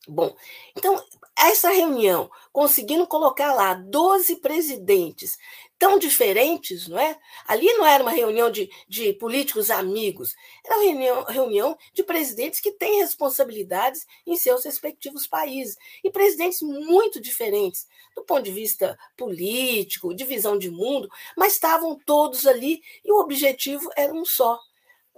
Bom, 0.07 0.35
então, 0.75 1.01
essa 1.37 1.69
reunião, 1.69 2.31
conseguindo 2.51 3.05
colocar 3.05 3.53
lá 3.53 3.73
12 3.73 4.37
presidentes 4.37 5.37
tão 5.77 5.99
diferentes, 5.99 6.87
não 6.87 6.97
é? 6.97 7.17
Ali 7.47 7.71
não 7.73 7.85
era 7.85 8.03
uma 8.03 8.11
reunião 8.11 8.49
de, 8.49 8.69
de 8.87 9.13
políticos 9.13 9.69
amigos, 9.69 10.35
era 10.65 10.75
uma 10.77 10.83
reunião, 10.83 11.23
reunião 11.25 11.77
de 11.93 12.03
presidentes 12.03 12.59
que 12.59 12.71
têm 12.71 12.99
responsabilidades 12.99 14.05
em 14.25 14.35
seus 14.35 14.63
respectivos 14.65 15.27
países. 15.27 15.77
E 16.03 16.09
presidentes 16.09 16.61
muito 16.61 17.21
diferentes, 17.21 17.87
do 18.15 18.23
ponto 18.23 18.43
de 18.43 18.51
vista 18.51 18.97
político, 19.15 20.13
de 20.13 20.23
visão 20.25 20.57
de 20.57 20.71
mundo, 20.71 21.09
mas 21.37 21.53
estavam 21.53 21.97
todos 22.05 22.47
ali 22.47 22.81
e 23.05 23.11
o 23.11 23.19
objetivo 23.19 23.89
era 23.95 24.13
um 24.13 24.25
só: 24.25 24.59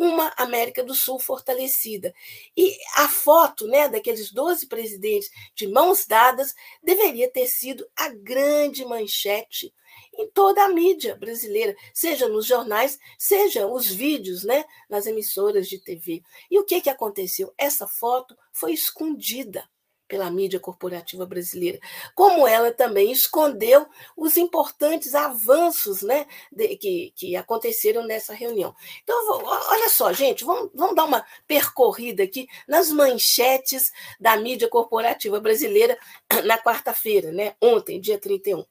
uma 0.01 0.33
América 0.35 0.83
do 0.83 0.95
Sul 0.95 1.19
fortalecida. 1.19 2.11
E 2.57 2.75
a 2.95 3.07
foto 3.07 3.67
né, 3.67 3.87
daqueles 3.87 4.31
12 4.31 4.67
presidentes 4.67 5.29
de 5.53 5.67
mãos 5.67 6.07
dadas 6.07 6.55
deveria 6.81 7.31
ter 7.31 7.45
sido 7.45 7.87
a 7.95 8.09
grande 8.09 8.83
manchete 8.83 9.71
em 10.17 10.27
toda 10.31 10.63
a 10.63 10.69
mídia 10.69 11.15
brasileira, 11.15 11.75
seja 11.93 12.27
nos 12.27 12.47
jornais, 12.47 12.97
seja 13.19 13.67
os 13.67 13.87
vídeos 13.87 14.43
né, 14.43 14.65
nas 14.89 15.05
emissoras 15.05 15.67
de 15.67 15.77
TV. 15.77 16.23
E 16.49 16.57
o 16.57 16.63
que, 16.63 16.81
que 16.81 16.89
aconteceu? 16.89 17.53
Essa 17.55 17.87
foto 17.87 18.35
foi 18.51 18.73
escondida 18.73 19.69
pela 20.11 20.29
mídia 20.29 20.59
corporativa 20.59 21.25
brasileira, 21.25 21.79
como 22.13 22.45
ela 22.45 22.69
também 22.73 23.13
escondeu 23.13 23.87
os 24.17 24.35
importantes 24.35 25.15
avanços 25.15 26.01
né, 26.01 26.27
de, 26.51 26.75
que, 26.75 27.13
que 27.15 27.35
aconteceram 27.37 28.05
nessa 28.05 28.33
reunião. 28.33 28.75
Então, 29.01 29.15
olha 29.41 29.87
só, 29.87 30.11
gente, 30.11 30.43
vamos, 30.43 30.69
vamos 30.75 30.97
dar 30.97 31.05
uma 31.05 31.25
percorrida 31.47 32.23
aqui 32.23 32.45
nas 32.67 32.91
manchetes 32.91 33.89
da 34.19 34.35
mídia 34.35 34.67
corporativa 34.67 35.39
brasileira 35.39 35.97
na 36.43 36.57
quarta-feira, 36.57 37.31
né, 37.31 37.55
ontem, 37.61 37.97
dia 37.97 38.19
31. 38.19 38.65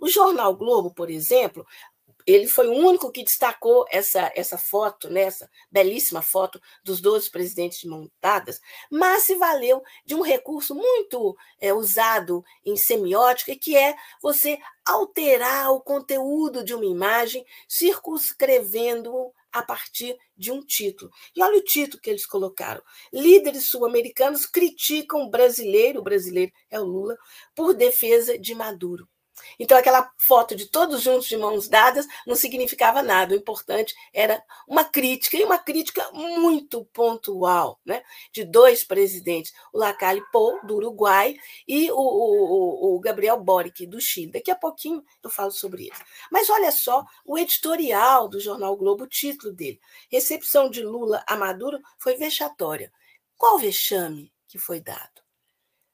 O 0.00 0.08
jornal 0.08 0.56
Globo, 0.56 0.94
por 0.94 1.10
exemplo, 1.10 1.66
ele 2.26 2.46
foi 2.46 2.68
o 2.68 2.72
único 2.72 3.10
que 3.10 3.24
destacou 3.24 3.84
essa, 3.90 4.32
essa 4.34 4.58
foto, 4.58 5.08
né, 5.10 5.22
essa 5.22 5.48
belíssima 5.70 6.22
foto 6.22 6.60
dos 6.84 7.00
12 7.00 7.30
presidentes 7.30 7.84
montadas, 7.84 8.60
mas 8.90 9.24
se 9.24 9.34
valeu 9.34 9.82
de 10.04 10.14
um 10.14 10.22
recurso 10.22 10.74
muito 10.74 11.36
é, 11.60 11.72
usado 11.72 12.44
em 12.64 12.76
semiótica, 12.76 13.56
que 13.56 13.76
é 13.76 13.94
você 14.20 14.58
alterar 14.84 15.72
o 15.72 15.80
conteúdo 15.80 16.64
de 16.64 16.74
uma 16.74 16.84
imagem, 16.84 17.44
circunscrevendo 17.68 19.32
a 19.52 19.62
partir 19.62 20.16
de 20.36 20.50
um 20.50 20.64
título. 20.64 21.10
E 21.36 21.42
olha 21.42 21.58
o 21.58 21.64
título 21.64 22.00
que 22.00 22.10
eles 22.10 22.26
colocaram: 22.26 22.82
Líderes 23.12 23.68
sul-americanos 23.68 24.46
criticam 24.46 25.22
o 25.22 25.30
brasileiro, 25.30 26.00
o 26.00 26.02
brasileiro 26.02 26.52
é 26.70 26.80
o 26.80 26.84
Lula, 26.84 27.16
por 27.54 27.74
defesa 27.74 28.38
de 28.38 28.54
Maduro. 28.54 29.06
Então, 29.58 29.76
aquela 29.78 30.10
foto 30.18 30.54
de 30.54 30.66
todos 30.66 31.02
juntos 31.02 31.26
de 31.26 31.36
mãos 31.36 31.68
dadas 31.68 32.06
não 32.26 32.34
significava 32.34 33.02
nada. 33.02 33.34
O 33.34 33.36
importante 33.36 33.94
era 34.12 34.42
uma 34.66 34.84
crítica, 34.84 35.36
e 35.36 35.44
uma 35.44 35.58
crítica 35.58 36.10
muito 36.12 36.84
pontual, 36.86 37.78
né? 37.84 38.02
de 38.32 38.44
dois 38.44 38.84
presidentes, 38.84 39.52
o 39.72 39.78
Lacalle 39.78 40.22
Pou, 40.32 40.64
do 40.64 40.76
Uruguai, 40.76 41.36
e 41.66 41.90
o, 41.90 41.96
o, 41.96 42.96
o 42.96 43.00
Gabriel 43.00 43.38
Boric, 43.38 43.86
do 43.86 44.00
Chile. 44.00 44.32
Daqui 44.32 44.50
a 44.50 44.56
pouquinho 44.56 45.04
eu 45.22 45.30
falo 45.30 45.50
sobre 45.50 45.84
isso. 45.84 46.02
Mas 46.30 46.50
olha 46.50 46.70
só 46.70 47.04
o 47.24 47.38
editorial 47.38 48.28
do 48.28 48.40
jornal 48.40 48.76
Globo, 48.76 49.04
o 49.04 49.08
título 49.08 49.52
dele: 49.52 49.80
Recepção 50.10 50.70
de 50.70 50.82
Lula 50.82 51.24
a 51.26 51.36
Maduro 51.36 51.78
foi 51.98 52.16
vexatória. 52.16 52.92
Qual 53.36 53.58
vexame 53.58 54.32
que 54.46 54.58
foi 54.58 54.80
dado? 54.80 55.22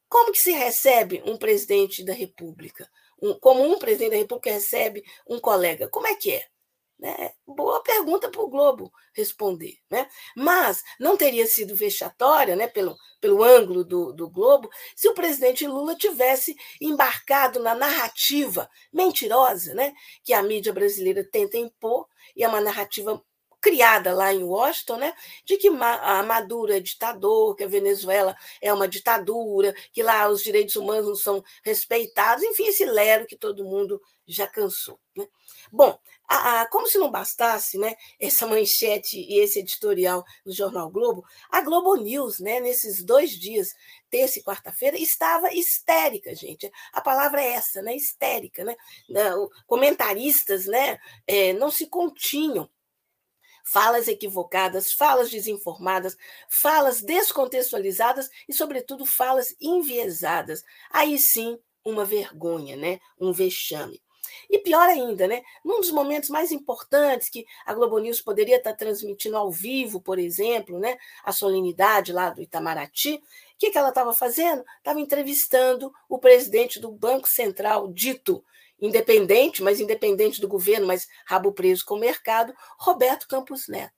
Como 0.08 0.32
que 0.32 0.38
se 0.38 0.52
recebe 0.52 1.22
um 1.26 1.36
presidente 1.36 2.04
da 2.04 2.14
República? 2.14 2.90
Um, 3.22 3.34
como 3.38 3.62
um 3.62 3.78
presidente 3.78 4.10
da 4.12 4.16
República 4.16 4.52
recebe 4.52 5.04
um 5.28 5.38
colega? 5.38 5.88
Como 5.88 6.06
é 6.06 6.14
que 6.14 6.32
é? 6.32 6.46
Né? 6.98 7.32
Boa 7.46 7.80
pergunta 7.80 8.28
para 8.28 8.40
o 8.40 8.48
Globo 8.48 8.90
responder. 9.14 9.78
Né? 9.88 10.08
Mas 10.36 10.82
não 10.98 11.16
teria 11.16 11.46
sido 11.46 11.76
vexatória, 11.76 12.56
né, 12.56 12.66
pelo, 12.66 12.96
pelo 13.20 13.42
ângulo 13.42 13.84
do, 13.84 14.12
do 14.12 14.28
Globo, 14.28 14.68
se 14.96 15.08
o 15.08 15.14
presidente 15.14 15.66
Lula 15.66 15.94
tivesse 15.94 16.56
embarcado 16.80 17.60
na 17.60 17.74
narrativa 17.74 18.68
mentirosa 18.92 19.74
né, 19.74 19.94
que 20.24 20.32
a 20.32 20.42
mídia 20.42 20.72
brasileira 20.72 21.22
tenta 21.22 21.56
impor, 21.56 22.08
e 22.34 22.42
é 22.42 22.48
uma 22.48 22.60
narrativa 22.60 23.22
criada 23.60 24.14
lá 24.14 24.32
em 24.32 24.44
Washington, 24.44 24.96
né, 24.96 25.14
de 25.44 25.56
que 25.56 25.68
a 25.68 26.22
Maduro 26.22 26.72
é 26.72 26.80
ditador, 26.80 27.54
que 27.54 27.64
a 27.64 27.68
Venezuela 27.68 28.36
é 28.60 28.72
uma 28.72 28.88
ditadura, 28.88 29.74
que 29.92 30.02
lá 30.02 30.28
os 30.28 30.42
direitos 30.42 30.76
humanos 30.76 31.06
não 31.06 31.16
são 31.16 31.44
respeitados, 31.64 32.42
enfim, 32.44 32.66
esse 32.66 32.84
lero 32.84 33.26
que 33.26 33.36
todo 33.36 33.64
mundo 33.64 34.00
já 34.26 34.46
cansou. 34.46 35.00
Né? 35.16 35.26
Bom, 35.72 35.98
a, 36.28 36.60
a, 36.60 36.68
como 36.68 36.86
se 36.86 36.98
não 36.98 37.10
bastasse 37.10 37.78
né, 37.78 37.94
essa 38.20 38.46
manchete 38.46 39.18
e 39.18 39.40
esse 39.40 39.58
editorial 39.60 40.22
do 40.44 40.52
Jornal 40.52 40.90
Globo, 40.90 41.24
a 41.50 41.60
Globo 41.62 41.96
News, 41.96 42.38
né, 42.38 42.60
nesses 42.60 43.02
dois 43.02 43.30
dias, 43.30 43.74
terça 44.10 44.38
e 44.38 44.42
quarta-feira, 44.42 44.98
estava 44.98 45.52
histérica, 45.52 46.34
gente. 46.34 46.70
A 46.92 47.00
palavra 47.00 47.42
é 47.42 47.52
essa, 47.52 47.82
né, 47.82 47.96
histérica. 47.96 48.62
Né? 48.64 48.76
Comentaristas 49.66 50.66
né, 50.66 50.98
é, 51.26 51.54
não 51.54 51.70
se 51.70 51.86
continham 51.86 52.68
falas 53.70 54.08
equivocadas, 54.08 54.92
falas 54.92 55.30
desinformadas, 55.30 56.16
falas 56.48 57.02
descontextualizadas 57.02 58.30
e, 58.48 58.52
sobretudo, 58.52 59.04
falas 59.04 59.54
enviesadas. 59.60 60.64
Aí 60.90 61.18
sim, 61.18 61.58
uma 61.84 62.04
vergonha, 62.04 62.76
né? 62.76 62.98
um 63.20 63.32
vexame. 63.32 64.02
E 64.50 64.58
pior 64.58 64.88
ainda, 64.88 65.26
né? 65.26 65.42
Num 65.64 65.80
dos 65.80 65.90
momentos 65.90 66.28
mais 66.28 66.52
importantes 66.52 67.28
que 67.28 67.46
a 67.66 67.74
Globo 67.74 67.98
News 67.98 68.20
poderia 68.20 68.56
estar 68.56 68.74
transmitindo 68.74 69.36
ao 69.36 69.50
vivo, 69.50 70.00
por 70.00 70.18
exemplo, 70.18 70.78
né? 70.78 70.96
A 71.24 71.32
solenidade 71.32 72.12
lá 72.12 72.30
do 72.30 72.42
Itamaraty, 72.42 73.14
o 73.14 73.20
que, 73.58 73.70
que 73.70 73.78
ela 73.78 73.88
estava 73.88 74.12
fazendo? 74.14 74.64
Estava 74.78 75.00
entrevistando 75.00 75.92
o 76.08 76.18
presidente 76.18 76.78
do 76.78 76.90
Banco 76.90 77.28
Central, 77.28 77.92
dito 77.92 78.44
independente, 78.80 79.62
mas 79.62 79.80
independente 79.80 80.40
do 80.40 80.48
governo, 80.48 80.86
mas 80.86 81.06
rabo 81.26 81.52
preso 81.52 81.84
com 81.84 81.94
o 81.94 82.00
mercado, 82.00 82.54
Roberto 82.78 83.26
Campos 83.26 83.68
Neto, 83.68 83.92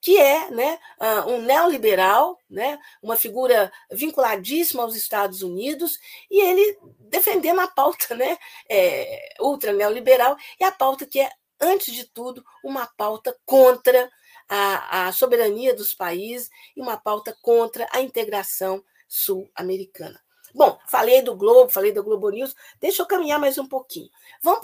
que 0.00 0.18
é 0.18 0.50
né, 0.50 0.78
ah, 0.98 1.26
um 1.26 1.42
neoliberal, 1.42 2.38
né, 2.48 2.78
uma 3.02 3.16
figura 3.16 3.72
vinculadíssima 3.90 4.82
aos 4.82 4.94
Estados 4.94 5.42
Unidos, 5.42 5.98
e 6.30 6.40
ele 6.40 6.78
defendendo 7.00 7.60
a 7.60 7.68
pauta 7.68 8.14
né, 8.16 8.36
é, 8.68 9.34
ultra 9.40 9.72
neoliberal, 9.72 10.36
e 10.60 10.64
a 10.64 10.72
pauta 10.72 11.06
que 11.06 11.20
é, 11.20 11.30
antes 11.60 11.92
de 11.92 12.04
tudo, 12.04 12.44
uma 12.62 12.86
pauta 12.86 13.36
contra 13.44 14.10
a, 14.48 15.08
a 15.08 15.12
soberania 15.12 15.74
dos 15.74 15.94
países 15.94 16.48
e 16.76 16.80
uma 16.80 16.96
pauta 16.96 17.36
contra 17.42 17.86
a 17.92 18.00
integração 18.00 18.82
sul-americana. 19.06 20.20
Bom, 20.58 20.76
falei 20.88 21.22
do 21.22 21.36
Globo, 21.36 21.70
falei 21.70 21.92
da 21.92 22.02
Globo 22.02 22.30
News, 22.30 22.52
deixa 22.80 23.00
eu 23.00 23.06
caminhar 23.06 23.38
mais 23.38 23.56
um 23.58 23.68
pouquinho. 23.68 24.10
Vamos 24.42 24.58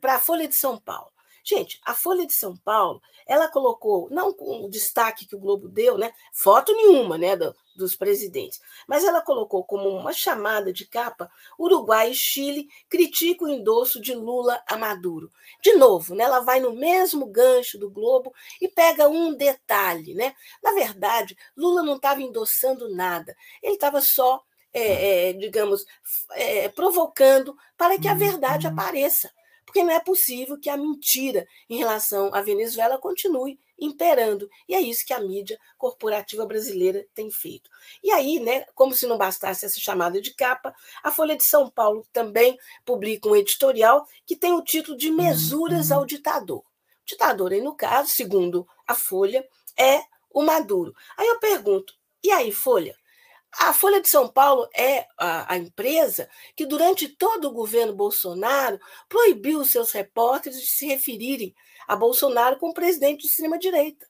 para 0.00 0.14
a 0.14 0.18
Folha 0.18 0.48
de 0.48 0.56
São 0.56 0.78
Paulo. 0.78 1.12
Gente, 1.44 1.78
a 1.84 1.92
Folha 1.92 2.26
de 2.26 2.32
São 2.32 2.56
Paulo, 2.56 3.02
ela 3.26 3.46
colocou, 3.50 4.08
não 4.10 4.32
com 4.32 4.64
o 4.64 4.70
destaque 4.70 5.26
que 5.26 5.36
o 5.36 5.38
Globo 5.38 5.68
deu, 5.68 5.98
né? 5.98 6.14
Foto 6.32 6.72
nenhuma, 6.72 7.18
né? 7.18 7.36
Do, 7.36 7.54
dos 7.76 7.94
presidentes. 7.94 8.58
Mas 8.88 9.04
ela 9.04 9.20
colocou 9.20 9.62
como 9.62 9.86
uma 9.90 10.14
chamada 10.14 10.72
de 10.72 10.86
capa: 10.86 11.30
Uruguai 11.58 12.12
e 12.12 12.14
Chile 12.14 12.66
criticam 12.88 13.46
o 13.46 13.50
endosso 13.50 14.00
de 14.00 14.14
Lula 14.14 14.62
a 14.66 14.78
Maduro. 14.78 15.30
De 15.60 15.74
novo, 15.74 16.14
né, 16.14 16.24
ela 16.24 16.40
vai 16.40 16.58
no 16.58 16.72
mesmo 16.72 17.26
gancho 17.26 17.78
do 17.78 17.90
Globo 17.90 18.32
e 18.62 18.66
pega 18.66 19.10
um 19.10 19.34
detalhe. 19.34 20.14
Né? 20.14 20.34
Na 20.62 20.72
verdade, 20.72 21.36
Lula 21.54 21.82
não 21.82 21.96
estava 21.96 22.22
endossando 22.22 22.88
nada, 22.94 23.36
ele 23.62 23.74
estava 23.74 24.00
só. 24.00 24.42
É, 24.76 25.28
é, 25.28 25.32
digamos, 25.34 25.84
é, 26.32 26.68
provocando 26.68 27.56
para 27.76 27.96
que 27.96 28.08
a 28.08 28.14
verdade 28.14 28.66
uhum. 28.66 28.72
apareça 28.72 29.30
porque 29.74 29.82
não 29.82 29.90
é 29.90 29.98
possível 29.98 30.56
que 30.56 30.70
a 30.70 30.76
mentira 30.76 31.48
em 31.68 31.76
relação 31.76 32.32
à 32.32 32.40
Venezuela 32.40 32.96
continue 32.96 33.58
imperando. 33.76 34.48
E 34.68 34.74
é 34.74 34.80
isso 34.80 35.04
que 35.04 35.12
a 35.12 35.18
mídia 35.18 35.58
corporativa 35.76 36.46
brasileira 36.46 37.04
tem 37.12 37.28
feito. 37.28 37.68
E 38.00 38.12
aí, 38.12 38.38
né, 38.38 38.66
como 38.76 38.94
se 38.94 39.04
não 39.04 39.18
bastasse 39.18 39.66
essa 39.66 39.80
chamada 39.80 40.20
de 40.20 40.32
capa, 40.32 40.72
a 41.02 41.10
Folha 41.10 41.36
de 41.36 41.44
São 41.44 41.68
Paulo 41.68 42.06
também 42.12 42.56
publica 42.84 43.28
um 43.28 43.34
editorial 43.34 44.06
que 44.24 44.36
tem 44.36 44.52
o 44.52 44.62
título 44.62 44.96
de 44.96 45.10
Mesuras 45.10 45.90
ao 45.90 46.06
Ditador. 46.06 46.60
O 46.60 46.64
ditador, 47.04 47.52
aí, 47.52 47.60
no 47.60 47.74
caso, 47.74 48.10
segundo 48.10 48.64
a 48.86 48.94
Folha, 48.94 49.44
é 49.76 50.02
o 50.30 50.42
Maduro. 50.42 50.94
Aí 51.16 51.26
eu 51.26 51.40
pergunto, 51.40 51.92
e 52.22 52.30
aí, 52.30 52.52
Folha? 52.52 52.96
A 53.58 53.72
Folha 53.72 54.00
de 54.00 54.08
São 54.08 54.28
Paulo 54.28 54.68
é 54.74 55.06
a, 55.16 55.54
a, 55.54 55.56
empresa 55.56 56.28
que, 56.56 56.66
durante 56.66 57.08
todo 57.08 57.48
o 57.48 57.52
governo 57.52 57.94
Bolsonaro, 57.94 58.80
proibiu 59.08 59.64
seus 59.64 59.92
repórteres 59.92 60.60
de 60.60 60.66
se 60.66 60.86
referirem 60.86 61.54
a 61.86 61.94
Bolsonaro 61.94 62.58
como 62.58 62.74
presidente 62.74 63.22
de 63.22 63.28
extrema-direita, 63.28 64.06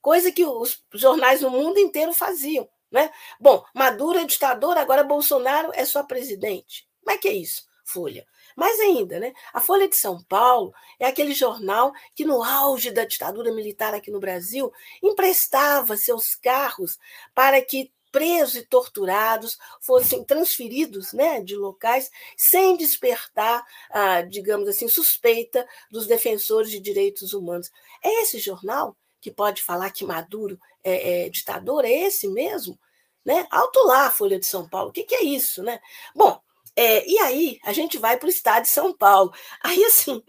coisa 0.00 0.30
que 0.30 0.44
os 0.44 0.82
jornais 0.92 1.40
no 1.40 1.50
mundo 1.50 1.78
inteiro 1.78 2.12
faziam. 2.12 2.68
Né? 2.90 3.10
Bom, 3.40 3.64
Maduro 3.74 4.18
é 4.18 4.24
ditador, 4.24 4.76
agora 4.76 5.02
Bolsonaro 5.02 5.70
é 5.74 5.84
só 5.84 6.02
presidente. 6.02 6.86
Como 7.02 7.16
é 7.16 7.18
que 7.18 7.28
é 7.28 7.32
isso, 7.32 7.64
Folha? 7.84 8.24
Mais 8.56 8.78
ainda, 8.80 9.18
né? 9.18 9.32
A 9.52 9.60
Folha 9.60 9.88
de 9.88 9.96
São 9.96 10.22
Paulo 10.24 10.72
é 11.00 11.06
aquele 11.06 11.34
jornal 11.34 11.92
que, 12.14 12.24
no 12.24 12.42
auge 12.42 12.90
da 12.92 13.04
ditadura 13.04 13.52
militar 13.52 13.94
aqui 13.94 14.10
no 14.10 14.20
Brasil, 14.20 14.72
emprestava 15.02 15.96
seus 15.96 16.36
carros 16.36 16.98
para 17.34 17.60
que 17.60 17.92
presos 18.14 18.54
e 18.54 18.62
torturados 18.62 19.58
fossem 19.80 20.22
transferidos 20.22 21.12
né, 21.12 21.40
de 21.40 21.56
locais 21.56 22.12
sem 22.36 22.76
despertar, 22.76 23.66
ah, 23.90 24.22
digamos 24.22 24.68
assim, 24.68 24.86
suspeita 24.86 25.66
dos 25.90 26.06
defensores 26.06 26.70
de 26.70 26.78
direitos 26.78 27.34
humanos. 27.34 27.72
É 28.00 28.22
esse 28.22 28.38
jornal 28.38 28.96
que 29.20 29.32
pode 29.32 29.60
falar 29.64 29.90
que 29.90 30.04
Maduro 30.04 30.56
é, 30.84 31.24
é 31.24 31.28
ditador? 31.28 31.84
É 31.84 31.90
esse 31.90 32.28
mesmo? 32.28 32.78
Né? 33.24 33.48
Alto 33.50 33.80
lá, 33.84 34.08
Folha 34.12 34.38
de 34.38 34.46
São 34.46 34.68
Paulo. 34.68 34.90
O 34.90 34.92
que, 34.92 35.02
que 35.02 35.16
é 35.16 35.24
isso? 35.24 35.60
Né? 35.64 35.80
Bom, 36.14 36.40
é, 36.76 37.08
e 37.08 37.18
aí 37.20 37.58
a 37.64 37.72
gente 37.72 37.98
vai 37.98 38.18
para 38.18 38.26
o 38.26 38.30
Estado 38.30 38.64
de 38.64 38.68
São 38.68 38.92
Paulo. 38.92 39.32
Aí, 39.62 39.84
assim, 39.84 40.22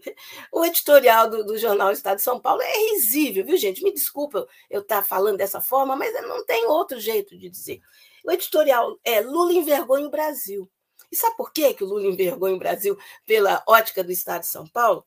o 0.52 0.64
editorial 0.64 1.28
do, 1.28 1.44
do, 1.44 1.58
jornal 1.58 1.90
Estado 1.90 2.16
de 2.16 2.22
São 2.22 2.40
Paulo 2.40 2.62
é 2.62 2.92
risível, 2.92 3.44
viu, 3.44 3.56
gente? 3.56 3.82
Me 3.82 3.92
desculpa 3.92 4.46
eu 4.70 4.80
estar 4.80 4.98
tá 4.98 5.02
falando 5.02 5.38
dessa 5.38 5.60
forma, 5.60 5.96
mas 5.96 6.12
não 6.22 6.44
tem 6.44 6.66
outro 6.66 7.00
jeito 7.00 7.36
de 7.36 7.50
dizer. 7.50 7.80
O 8.24 8.30
editorial 8.30 8.98
é 9.04 9.20
Lula 9.20 9.52
envergonha 9.52 10.06
o 10.06 10.10
Brasil. 10.10 10.70
E 11.10 11.16
sabe 11.16 11.36
por 11.36 11.52
quê 11.52 11.74
que 11.74 11.84
o 11.84 11.86
Lula 11.86 12.06
envergonha 12.06 12.54
o 12.54 12.58
Brasil 12.58 12.96
pela 13.26 13.62
ótica 13.66 14.02
do 14.04 14.12
Estado 14.12 14.42
de 14.42 14.48
São 14.48 14.66
Paulo? 14.68 15.04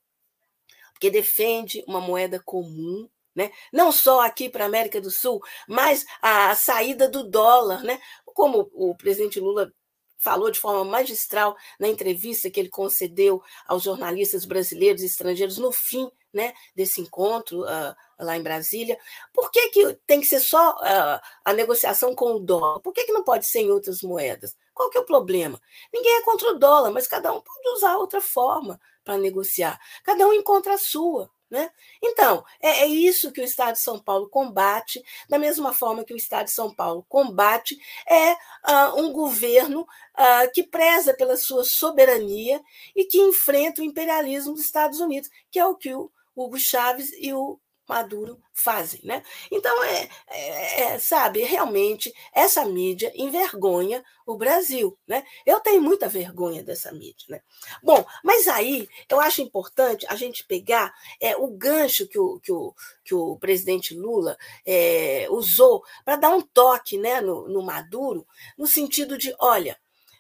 Porque 0.94 1.10
defende 1.10 1.84
uma 1.88 2.02
moeda 2.02 2.42
comum 2.44 3.10
né? 3.36 3.52
não 3.72 3.92
só 3.92 4.22
aqui 4.22 4.50
para 4.50 4.66
a 4.66 4.68
América 4.68 5.00
do 5.00 5.10
Sul, 5.10 5.42
mas 5.68 6.06
a 6.22 6.54
saída 6.56 7.08
do 7.08 7.24
dólar. 7.24 7.84
Né? 7.84 8.00
Como 8.26 8.70
o 8.74 8.96
presidente 8.96 9.40
Lula 9.40 9.72
falou 10.20 10.52
de 10.52 10.60
forma 10.60 10.84
magistral 10.84 11.58
na 11.80 11.88
entrevista 11.88 12.50
que 12.50 12.60
ele 12.60 12.70
concedeu 12.70 13.42
aos 13.66 13.84
jornalistas 13.84 14.46
brasileiros 14.46 15.02
e 15.02 15.06
estrangeiros 15.06 15.58
no 15.58 15.72
fim 15.72 16.10
né, 16.32 16.54
desse 16.76 17.02
encontro 17.02 17.62
uh, 17.64 17.96
lá 18.20 18.38
em 18.38 18.44
Brasília. 18.44 19.00
Por 19.34 19.50
que, 19.50 19.70
que 19.70 19.94
tem 20.06 20.20
que 20.20 20.28
ser 20.28 20.40
só 20.40 20.72
uh, 20.76 21.20
a 21.44 21.54
negociação 21.54 22.14
com 22.14 22.36
o 22.36 22.40
dólar? 22.40 22.82
Por 22.82 22.94
que, 22.94 23.06
que 23.06 23.14
não 23.14 23.24
pode 23.24 23.48
ser 23.48 23.62
em 23.62 23.72
outras 23.72 24.02
moedas? 24.04 24.56
Qual 24.74 24.90
que 24.90 24.98
é 24.98 25.02
o 25.02 25.06
problema? 25.06 25.60
Ninguém 25.92 26.18
é 26.18 26.22
contra 26.22 26.52
o 26.52 26.60
dólar, 26.60 26.92
mas 26.92 27.08
cada 27.08 27.34
um 27.34 27.42
pode 27.42 27.70
usar 27.70 27.98
outra 27.98 28.22
forma 28.22 28.80
para 29.04 29.18
negociar. 29.18 29.80
Cada 30.04 30.28
um 30.28 30.34
encontra 30.34 30.76
a 30.76 30.78
sua. 30.78 31.32
Né? 31.50 31.72
Então, 32.00 32.46
é, 32.62 32.82
é, 32.82 32.86
isso 32.86 33.32
que 33.32 33.42
o 33.42 33.44
Estado 33.44 33.74
de 33.74 33.82
São 33.82 33.98
Paulo 33.98 34.30
combate, 34.30 35.04
da 35.28 35.40
mesma 35.40 35.74
forma 35.74 36.04
que 36.04 36.14
o 36.14 36.18
Estado 36.18 36.46
de 36.46 36.52
São 36.52 36.74
Paulo 36.74 37.04
combate 37.10 37.76
é 38.08 38.34
uh, 38.34 39.00
um 39.00 39.12
governo 39.12 39.82
uh, 39.82 40.52
que 40.54 40.62
preza 40.62 41.12
pela 41.12 41.36
sua 41.36 41.64
soberania 41.64 42.62
e 42.96 43.04
que 43.04 43.18
enfrenta 43.18 43.82
o 43.82 43.86
imperialismo 43.86 44.54
dos 44.54 44.64
Estados 44.64 45.00
Unidos, 45.00 45.30
que 45.50 45.58
é 45.58 45.66
o 45.66 45.76
que 45.76 45.92
o 45.92 46.12
Hugo 46.36 46.60
Chávez 46.60 47.12
e 47.18 47.34
o 47.34 47.60
Maduro 47.90 48.40
fazem, 48.54 49.02
né? 49.04 49.24
Então 49.52 49.84
é, 49.84 50.08
é, 50.28 50.82
é, 50.82 51.00
sabe, 51.00 51.42
realmente 51.42 52.14
essa 52.32 52.64
mídia 52.64 53.12
envergonha 53.16 54.04
o 54.28 54.38
Brasil, 54.38 54.96
né? 55.08 55.26
Eu 55.44 55.60
tenho 55.60 55.82
muita 55.82 56.08
vergonha 56.08 56.62
dessa 56.64 56.92
mídia, 56.92 57.26
né? 57.28 57.42
Bom, 57.82 58.06
mas 58.24 58.48
aí 58.48 58.88
eu 59.10 59.20
acho 59.20 59.42
importante 59.42 60.06
a 60.08 60.16
gente 60.16 60.46
pegar 60.46 60.94
é, 61.20 61.36
o 61.36 61.48
gancho 61.48 62.08
que 62.08 62.20
o, 62.20 62.40
que 62.40 62.52
o, 62.52 62.76
que 63.04 63.16
o 63.16 63.38
presidente 63.38 63.96
Lula 63.96 64.38
é, 64.64 65.28
usou 65.32 65.84
para 66.06 66.16
dar 66.16 66.30
um 66.30 66.42
toque, 66.42 66.98
né, 66.98 67.20
no, 67.22 67.50
no 67.50 67.64
Maduro, 67.64 68.26
no 68.56 68.68
sentido 68.68 69.18
de, 69.18 69.34
olha, 69.40 69.80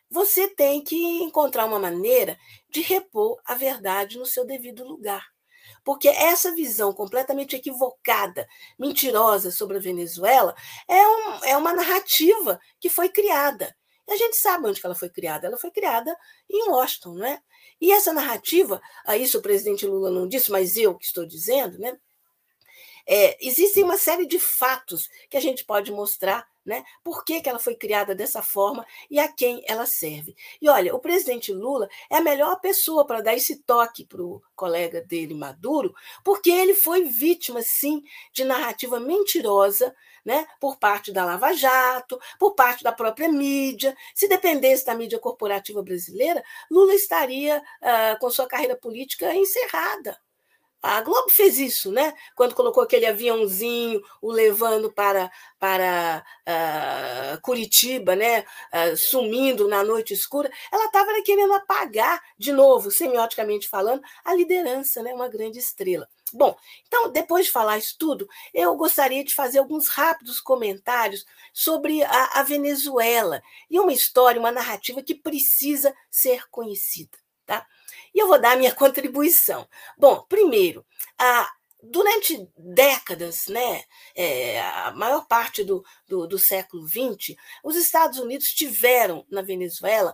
você 0.09 0.47
tem 0.47 0.83
que 0.83 0.95
encontrar 1.21 1.65
uma 1.65 1.77
maneira 1.77 2.35
de 2.67 2.81
repor 2.81 3.39
a 3.45 3.53
verdade 3.53 4.17
no 4.17 4.25
seu 4.25 4.43
devido 4.43 4.83
lugar. 4.83 5.27
Porque 5.89 6.07
essa 6.07 6.53
visão 6.53 6.93
completamente 6.93 7.55
equivocada, 7.55 8.47
mentirosa 8.77 9.49
sobre 9.49 9.77
a 9.77 9.79
Venezuela 9.79 10.55
é, 10.87 11.07
um, 11.07 11.45
é 11.45 11.57
uma 11.57 11.73
narrativa 11.73 12.59
que 12.79 12.89
foi 12.89 13.09
criada. 13.09 13.75
A 14.07 14.15
gente 14.15 14.37
sabe 14.37 14.67
onde 14.67 14.79
ela 14.83 14.93
foi 14.93 15.09
criada. 15.09 15.47
Ela 15.47 15.57
foi 15.57 15.71
criada 15.71 16.15
em 16.47 16.69
Washington, 16.69 17.15
não 17.15 17.25
é? 17.25 17.41
E 17.81 17.91
essa 17.91 18.13
narrativa, 18.13 18.79
isso 19.19 19.39
o 19.39 19.41
presidente 19.41 19.87
Lula 19.87 20.11
não 20.11 20.27
disse, 20.27 20.51
mas 20.51 20.77
eu 20.77 20.95
que 20.95 21.05
estou 21.05 21.25
dizendo, 21.25 21.79
né? 21.79 21.97
É, 23.07 23.35
existem 23.43 23.83
uma 23.83 23.97
série 23.97 24.27
de 24.27 24.37
fatos 24.37 25.09
que 25.27 25.37
a 25.37 25.41
gente 25.41 25.65
pode 25.65 25.91
mostrar 25.91 26.47
né? 26.69 26.83
Por 27.03 27.25
que, 27.25 27.41
que 27.41 27.49
ela 27.49 27.57
foi 27.57 27.75
criada 27.75 28.13
dessa 28.13 28.43
forma 28.43 28.85
e 29.09 29.19
a 29.19 29.27
quem 29.27 29.63
ela 29.67 29.87
serve? 29.87 30.35
E 30.61 30.69
olha, 30.69 30.95
o 30.95 30.99
presidente 30.99 31.51
Lula 31.51 31.89
é 32.11 32.17
a 32.17 32.21
melhor 32.21 32.61
pessoa 32.61 33.05
para 33.05 33.21
dar 33.21 33.33
esse 33.33 33.63
toque 33.63 34.05
para 34.05 34.21
o 34.21 34.39
colega 34.55 35.01
dele, 35.01 35.33
Maduro, 35.33 35.95
porque 36.23 36.51
ele 36.51 36.75
foi 36.75 37.05
vítima, 37.05 37.61
sim, 37.63 38.03
de 38.31 38.43
narrativa 38.43 38.99
mentirosa 38.99 39.95
né, 40.23 40.45
por 40.59 40.77
parte 40.77 41.11
da 41.11 41.25
Lava 41.25 41.53
Jato, 41.53 42.19
por 42.37 42.53
parte 42.53 42.83
da 42.83 42.91
própria 42.91 43.29
mídia. 43.29 43.97
Se 44.13 44.27
dependesse 44.27 44.85
da 44.85 44.93
mídia 44.93 45.17
corporativa 45.17 45.81
brasileira, 45.81 46.43
Lula 46.69 46.93
estaria 46.93 47.57
uh, 47.57 48.19
com 48.19 48.29
sua 48.29 48.47
carreira 48.47 48.75
política 48.75 49.33
encerrada. 49.33 50.19
A 50.81 51.01
Globo 51.01 51.29
fez 51.29 51.57
isso, 51.59 51.91
né? 51.91 52.13
Quando 52.35 52.55
colocou 52.55 52.81
aquele 52.81 53.05
aviãozinho, 53.05 54.01
o 54.21 54.31
levando 54.31 54.89
para, 54.91 55.29
para 55.59 56.23
uh, 56.47 57.41
Curitiba, 57.41 58.15
né? 58.15 58.45
Uh, 58.73 58.95
sumindo 58.95 59.67
na 59.67 59.83
noite 59.83 60.13
escura, 60.13 60.49
ela 60.71 60.85
estava 60.85 61.21
querendo 61.21 61.51
apagar, 61.53 62.21
de 62.37 62.53
novo, 62.53 62.89
semioticamente 62.91 63.67
falando, 63.67 64.01
a 64.23 64.33
liderança, 64.33 65.03
né? 65.03 65.13
Uma 65.13 65.27
grande 65.27 65.59
estrela. 65.59 66.07
Bom, 66.31 66.55
então, 66.87 67.11
depois 67.11 67.47
de 67.47 67.51
falar 67.51 67.77
isso 67.77 67.95
tudo, 67.97 68.29
eu 68.53 68.75
gostaria 68.75 69.23
de 69.23 69.35
fazer 69.35 69.59
alguns 69.59 69.89
rápidos 69.89 70.39
comentários 70.39 71.25
sobre 71.51 72.03
a, 72.03 72.39
a 72.39 72.43
Venezuela 72.43 73.41
e 73.69 73.79
uma 73.79 73.91
história, 73.91 74.39
uma 74.39 74.51
narrativa 74.51 75.01
que 75.03 75.15
precisa 75.15 75.93
ser 76.09 76.47
conhecida. 76.49 77.17
Tá? 77.49 77.65
E 78.13 78.19
eu 78.19 78.27
vou 78.27 78.39
dar 78.39 78.51
a 78.51 78.55
minha 78.55 78.75
contribuição. 78.75 79.67
Bom, 79.97 80.23
primeiro, 80.29 80.85
a, 81.17 81.51
durante 81.81 82.47
décadas, 82.55 83.47
né, 83.47 83.85
é, 84.13 84.61
a 84.61 84.91
maior 84.91 85.25
parte 85.25 85.63
do, 85.63 85.83
do, 86.07 86.27
do, 86.27 86.37
século 86.37 86.87
XX, 86.87 87.35
os 87.63 87.75
Estados 87.75 88.19
Unidos 88.19 88.49
tiveram 88.49 89.25
na 89.31 89.41
Venezuela, 89.41 90.13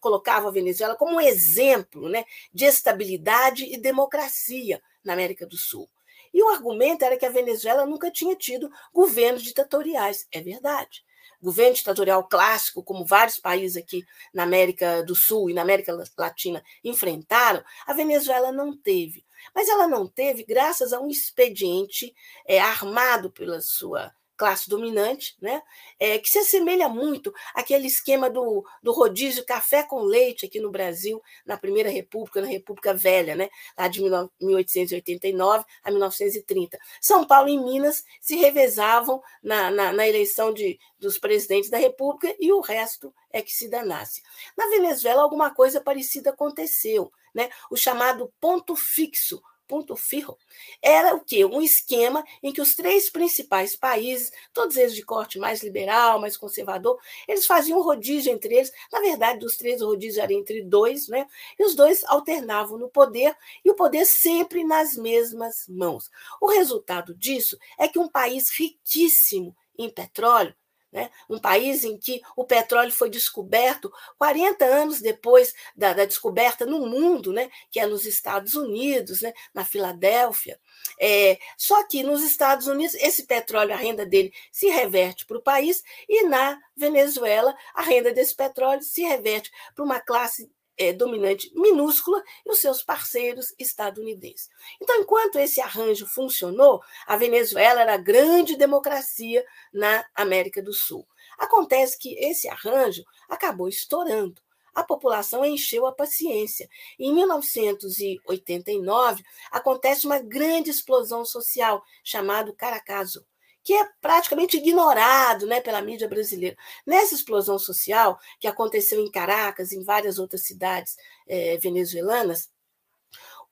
colocavam 0.00 0.48
a 0.48 0.52
Venezuela 0.52 0.96
como 0.96 1.16
um 1.16 1.20
exemplo 1.20 2.08
né, 2.08 2.24
de 2.54 2.64
estabilidade 2.64 3.66
e 3.66 3.76
democracia 3.76 4.80
na 5.04 5.12
América 5.12 5.46
do 5.46 5.58
Sul. 5.58 5.90
E 6.32 6.42
o 6.42 6.48
argumento 6.48 7.04
era 7.04 7.18
que 7.18 7.26
a 7.26 7.30
Venezuela 7.30 7.84
nunca 7.84 8.10
tinha 8.10 8.34
tido 8.34 8.70
governos 8.94 9.42
ditatoriais. 9.42 10.26
É 10.32 10.40
verdade. 10.40 11.04
Governo 11.40 11.74
ditatorial 11.74 12.26
clássico, 12.28 12.82
como 12.82 13.04
vários 13.04 13.38
países 13.38 13.76
aqui 13.76 14.04
na 14.32 14.42
América 14.42 15.02
do 15.02 15.14
Sul 15.14 15.50
e 15.50 15.54
na 15.54 15.62
América 15.62 15.96
Latina 16.16 16.62
enfrentaram, 16.82 17.62
a 17.86 17.92
Venezuela 17.92 18.52
não 18.52 18.76
teve. 18.76 19.24
Mas 19.54 19.68
ela 19.68 19.86
não 19.86 20.06
teve 20.06 20.44
graças 20.44 20.92
a 20.92 21.00
um 21.00 21.08
expediente 21.08 22.14
é, 22.46 22.60
armado 22.60 23.30
pela 23.30 23.60
sua 23.60 24.12
classe 24.38 24.70
dominante, 24.70 25.36
né? 25.42 25.60
É, 25.98 26.16
que 26.18 26.28
se 26.28 26.38
assemelha 26.38 26.88
muito 26.88 27.34
àquele 27.54 27.88
esquema 27.88 28.30
do, 28.30 28.64
do 28.80 28.92
rodízio 28.92 29.44
café 29.44 29.82
com 29.82 30.00
leite 30.00 30.46
aqui 30.46 30.60
no 30.60 30.70
Brasil, 30.70 31.20
na 31.44 31.58
Primeira 31.58 31.90
República, 31.90 32.40
na 32.40 32.46
República 32.46 32.94
Velha, 32.94 33.34
né? 33.34 33.50
lá 33.76 33.88
de 33.88 34.00
1889 34.00 35.64
a 35.82 35.90
1930. 35.90 36.78
São 37.00 37.26
Paulo 37.26 37.48
e 37.48 37.58
Minas 37.58 38.04
se 38.20 38.36
revezavam 38.36 39.20
na, 39.42 39.70
na, 39.70 39.92
na 39.92 40.08
eleição 40.08 40.54
de, 40.54 40.78
dos 40.98 41.18
presidentes 41.18 41.68
da 41.68 41.78
República 41.78 42.34
e 42.38 42.52
o 42.52 42.60
resto 42.60 43.12
é 43.32 43.42
que 43.42 43.52
se 43.52 43.68
danasse. 43.68 44.22
Na 44.56 44.68
Venezuela, 44.68 45.22
alguma 45.22 45.52
coisa 45.52 45.80
parecida 45.80 46.30
aconteceu. 46.30 47.12
Né? 47.34 47.50
O 47.70 47.76
chamado 47.76 48.32
ponto 48.40 48.76
fixo 48.76 49.42
ponto 49.68 49.94
firro, 49.94 50.36
era 50.82 51.14
o 51.14 51.20
quê? 51.20 51.44
Um 51.44 51.60
esquema 51.60 52.24
em 52.42 52.52
que 52.52 52.60
os 52.60 52.74
três 52.74 53.10
principais 53.10 53.76
países, 53.76 54.32
todos 54.52 54.76
eles 54.76 54.94
de 54.94 55.04
corte 55.04 55.38
mais 55.38 55.62
liberal, 55.62 56.18
mais 56.20 56.36
conservador, 56.36 56.98
eles 57.28 57.46
faziam 57.46 57.78
um 57.78 57.82
rodízio 57.82 58.32
entre 58.32 58.54
eles. 58.56 58.72
Na 58.90 59.00
verdade, 59.00 59.40
dos 59.40 59.56
três, 59.56 59.82
o 59.82 59.86
rodízio 59.86 60.22
era 60.22 60.32
entre 60.32 60.62
dois, 60.62 61.06
né? 61.06 61.26
E 61.58 61.64
os 61.64 61.74
dois 61.74 62.02
alternavam 62.04 62.78
no 62.78 62.88
poder, 62.88 63.36
e 63.64 63.70
o 63.70 63.74
poder 63.74 64.06
sempre 64.06 64.64
nas 64.64 64.96
mesmas 64.96 65.66
mãos. 65.68 66.10
O 66.40 66.48
resultado 66.48 67.14
disso 67.14 67.58
é 67.78 67.86
que 67.86 67.98
um 67.98 68.08
país 68.08 68.50
riquíssimo 68.50 69.54
em 69.78 69.88
petróleo, 69.88 70.54
né? 70.92 71.10
Um 71.28 71.38
país 71.38 71.84
em 71.84 71.98
que 71.98 72.20
o 72.36 72.44
petróleo 72.44 72.90
foi 72.90 73.10
descoberto 73.10 73.92
40 74.16 74.64
anos 74.64 75.00
depois 75.00 75.54
da, 75.76 75.92
da 75.92 76.04
descoberta 76.04 76.64
no 76.64 76.86
mundo, 76.86 77.32
né? 77.32 77.50
que 77.70 77.78
é 77.78 77.86
nos 77.86 78.06
Estados 78.06 78.54
Unidos, 78.54 79.20
né? 79.22 79.32
na 79.52 79.64
Filadélfia. 79.64 80.58
É, 80.98 81.38
só 81.56 81.86
que 81.86 82.02
nos 82.02 82.22
Estados 82.22 82.66
Unidos, 82.66 82.94
esse 82.94 83.26
petróleo, 83.26 83.74
a 83.74 83.76
renda 83.76 84.06
dele 84.06 84.32
se 84.50 84.68
reverte 84.68 85.26
para 85.26 85.38
o 85.38 85.42
país, 85.42 85.82
e 86.08 86.24
na 86.24 86.58
Venezuela, 86.76 87.54
a 87.74 87.82
renda 87.82 88.12
desse 88.12 88.34
petróleo 88.34 88.82
se 88.82 89.02
reverte 89.02 89.50
para 89.74 89.84
uma 89.84 90.00
classe 90.00 90.50
é, 90.78 90.92
dominante 90.92 91.50
minúscula 91.54 92.22
e 92.46 92.50
os 92.50 92.58
seus 92.58 92.82
parceiros 92.82 93.54
estadunidenses. 93.58 94.48
Então, 94.80 95.00
enquanto 95.00 95.38
esse 95.38 95.60
arranjo 95.60 96.06
funcionou, 96.06 96.80
a 97.06 97.16
Venezuela 97.16 97.82
era 97.82 97.94
a 97.94 97.98
grande 97.98 98.56
democracia 98.56 99.44
na 99.72 100.04
América 100.14 100.62
do 100.62 100.72
Sul. 100.72 101.06
Acontece 101.36 101.98
que 101.98 102.14
esse 102.18 102.48
arranjo 102.48 103.04
acabou 103.28 103.68
estourando. 103.68 104.40
A 104.74 104.82
população 104.84 105.44
encheu 105.44 105.84
a 105.86 105.92
paciência. 105.92 106.68
Em 106.98 107.12
1989, 107.12 109.22
acontece 109.50 110.06
uma 110.06 110.20
grande 110.20 110.70
explosão 110.70 111.24
social 111.24 111.82
chamada 112.04 112.52
Caracazo 112.52 113.26
que 113.68 113.74
é 113.74 113.86
praticamente 114.00 114.56
ignorado 114.56 115.46
né, 115.46 115.60
pela 115.60 115.82
mídia 115.82 116.08
brasileira. 116.08 116.56
Nessa 116.86 117.14
explosão 117.14 117.58
social 117.58 118.18
que 118.40 118.46
aconteceu 118.48 118.98
em 118.98 119.10
Caracas, 119.10 119.72
em 119.72 119.84
várias 119.84 120.18
outras 120.18 120.46
cidades 120.46 120.96
é, 121.28 121.58
venezuelanas, 121.58 122.48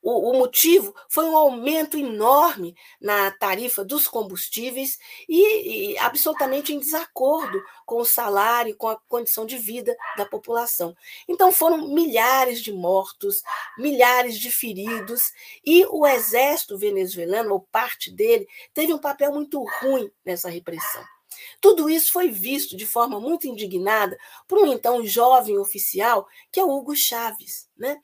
o, 0.07 0.31
o, 0.31 0.39
motivo 0.39 0.95
foi 1.09 1.25
um 1.25 1.37
aumento 1.37 1.99
enorme 1.99 2.77
na 3.01 3.29
tarifa 3.33 3.85
dos 3.85 4.07
combustíveis 4.07 4.99
e, 5.29 5.95
e, 5.95 5.99
absolutamente 5.99 6.73
em 6.73 6.79
desacordo 6.79 7.61
com 7.85 7.97
o 7.97 8.05
salário, 8.05 8.77
com 8.77 8.89
a 8.89 9.01
condição 9.09 9.45
de 9.45 9.59
vida 9.59 9.97
da 10.17 10.25
população. 10.25 10.95
Então 11.29 11.51
foram 11.51 11.89
milhares 11.89 12.63
de 12.63 12.73
mortos, 12.73 13.43
milhares 13.77 14.39
de 14.39 14.53
feridos 14.53 15.33
e 15.65 15.85
o 15.87 16.07
exército 16.07 16.79
venezuelano, 16.79 17.53
ou 17.53 17.67
parte 17.73 18.09
dele, 18.13 18.47
teve 18.73 18.95
um 18.95 18.99
papel 18.99 19.33
muito 19.33 19.61
ruim 19.81 20.09
nessa 20.25 20.49
repressão. 20.49 21.16
Tudo 21.61 21.89
isso 21.89 22.13
foi 22.13 22.31
visto 22.31 22.77
de 22.77 22.87
forma 22.87 23.21
muito 23.21 23.47
indignada 23.47 24.17
por 24.47 24.59
um 24.59 24.73
então 24.73 25.05
jovem 25.05 25.59
oficial, 25.59 26.27
que 26.51 26.61
é 26.61 26.65
Hugo 26.65 26.95
Chaves. 26.95 27.67
Né? 27.77 28.01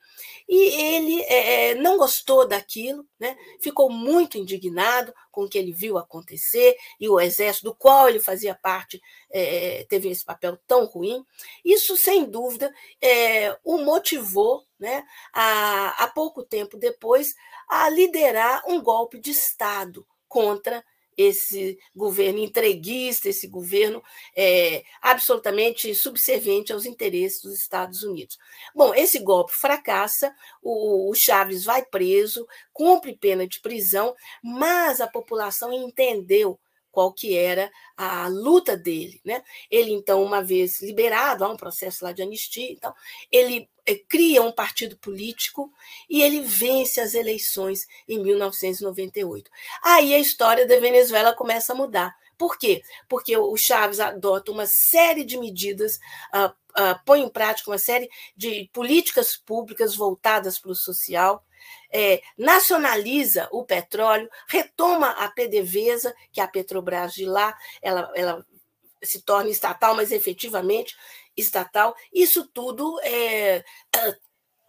E 0.47 0.95
ele 0.95 1.21
é, 1.23 1.73
não 1.75 1.97
gostou 1.97 2.47
daquilo, 2.47 3.07
né? 3.19 3.35
ficou 3.59 3.89
muito 3.89 4.37
indignado 4.37 5.11
com 5.31 5.45
o 5.45 5.49
que 5.49 5.57
ele 5.57 5.73
viu 5.73 5.97
acontecer, 5.97 6.77
e 6.99 7.09
o 7.09 7.19
exército 7.19 7.65
do 7.65 7.75
qual 7.75 8.07
ele 8.07 8.19
fazia 8.19 8.53
parte 8.53 9.01
é, 9.31 9.83
teve 9.89 10.09
esse 10.09 10.23
papel 10.23 10.57
tão 10.67 10.85
ruim. 10.85 11.25
Isso, 11.65 11.97
sem 11.97 12.29
dúvida, 12.29 12.71
é, 13.01 13.57
o 13.63 13.79
motivou, 13.79 14.63
né, 14.79 15.03
a, 15.33 16.03
a 16.03 16.07
pouco 16.07 16.43
tempo 16.43 16.77
depois, 16.77 17.33
a 17.67 17.89
liderar 17.89 18.61
um 18.67 18.79
golpe 18.79 19.19
de 19.19 19.31
Estado 19.31 20.05
contra 20.27 20.85
esse 21.17 21.77
governo 21.95 22.39
entreguista, 22.39 23.29
esse 23.29 23.47
governo 23.47 24.01
é, 24.35 24.83
absolutamente 25.01 25.93
subserviente 25.95 26.73
aos 26.73 26.85
interesses 26.85 27.41
dos 27.41 27.59
Estados 27.59 28.03
Unidos. 28.03 28.37
Bom, 28.75 28.93
esse 28.93 29.19
golpe 29.19 29.51
fracassa, 29.53 30.33
o, 30.61 31.09
o 31.09 31.15
Chaves 31.15 31.63
vai 31.63 31.85
preso, 31.85 32.45
cumpre 32.71 33.15
pena 33.15 33.47
de 33.47 33.61
prisão, 33.61 34.15
mas 34.43 35.01
a 35.01 35.07
população 35.07 35.71
entendeu 35.71 36.59
qual 36.93 37.11
que 37.11 37.35
era 37.35 37.71
a 37.97 38.27
luta 38.27 38.77
dele. 38.77 39.19
Né? 39.25 39.43
Ele, 39.69 39.91
então, 39.91 40.23
uma 40.23 40.43
vez 40.43 40.79
liberado, 40.79 41.43
há 41.43 41.49
um 41.49 41.57
processo 41.57 42.05
lá 42.05 42.13
de 42.13 42.21
anistia, 42.21 42.71
então, 42.71 42.93
ele 43.31 43.67
eh, 43.85 43.99
cria 44.07 44.43
um 44.43 44.51
partido 44.51 44.95
político 44.97 45.73
e 46.07 46.21
ele 46.21 46.41
vence 46.41 47.01
as 47.01 47.15
eleições 47.15 47.87
em 48.07 48.19
1998. 48.19 49.49
Aí 49.83 50.13
a 50.13 50.19
história 50.19 50.67
da 50.67 50.79
Venezuela 50.79 51.33
começa 51.33 51.73
a 51.73 51.75
mudar. 51.75 52.15
Por 52.37 52.59
quê? 52.59 52.83
Porque 53.09 53.35
o 53.35 53.57
Chaves 53.57 53.99
adota 53.99 54.51
uma 54.51 54.67
série 54.67 55.23
de 55.23 55.37
medidas, 55.37 55.97
uh, 56.33 56.49
uh, 56.79 56.99
põe 57.05 57.21
em 57.21 57.29
prática 57.29 57.71
uma 57.71 57.77
série 57.77 58.09
de 58.37 58.69
políticas 58.71 59.35
públicas 59.35 59.95
voltadas 59.95 60.59
para 60.59 60.71
o 60.71 60.75
social, 60.75 61.43
é, 61.91 62.21
nacionaliza 62.37 63.47
o 63.51 63.63
petróleo, 63.63 64.29
retoma 64.47 65.09
a 65.11 65.29
PDVSA, 65.29 66.13
que 66.31 66.41
é 66.41 66.43
a 66.43 66.47
Petrobras 66.47 67.13
de 67.13 67.25
lá, 67.25 67.55
ela, 67.81 68.11
ela 68.15 68.45
se 69.01 69.21
torna 69.21 69.49
estatal, 69.49 69.95
mas 69.95 70.11
efetivamente 70.11 70.95
estatal. 71.35 71.95
Isso 72.11 72.47
tudo 72.47 72.99
é, 73.03 73.63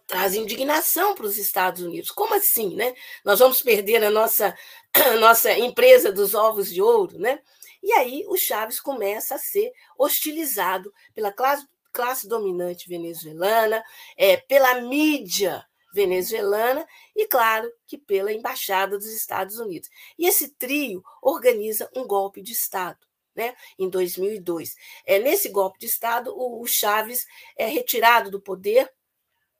traz 0.07 0.35
indignação 0.35 1.15
para 1.15 1.25
os 1.25 1.37
Estados 1.37 1.81
Unidos. 1.81 2.11
Como 2.11 2.33
assim, 2.35 2.75
né? 2.75 2.93
Nós 3.23 3.39
vamos 3.39 3.61
perder 3.61 4.03
a 4.03 4.11
nossa, 4.11 4.55
a 4.93 5.15
nossa 5.17 5.51
empresa 5.57 6.11
dos 6.11 6.33
ovos 6.33 6.71
de 6.71 6.81
ouro, 6.81 7.17
né? 7.17 7.39
E 7.81 7.91
aí 7.93 8.25
o 8.27 8.35
Chaves 8.35 8.79
começa 8.79 9.35
a 9.35 9.39
ser 9.39 9.71
hostilizado 9.97 10.91
pela 11.13 11.31
classe, 11.31 11.67
classe 11.93 12.27
dominante 12.27 12.89
venezuelana, 12.89 13.83
é, 14.17 14.37
pela 14.37 14.81
mídia 14.81 15.65
venezuelana 15.95 16.85
e, 17.15 17.25
claro, 17.25 17.71
que 17.87 17.97
pela 17.97 18.33
Embaixada 18.33 18.97
dos 18.97 19.07
Estados 19.07 19.57
Unidos. 19.57 19.89
E 20.19 20.27
esse 20.27 20.49
trio 20.49 21.01
organiza 21.21 21.89
um 21.95 22.05
golpe 22.05 22.41
de 22.41 22.51
Estado. 22.51 22.99
Né, 23.33 23.53
em 23.77 23.89
2002. 23.89 24.77
É, 25.05 25.19
nesse 25.19 25.49
golpe 25.49 25.77
de 25.77 25.87
Estado, 25.87 26.33
o, 26.33 26.61
o 26.61 26.65
Chaves 26.65 27.25
é 27.57 27.65
retirado 27.65 28.31
do 28.31 28.39
poder 28.39 28.89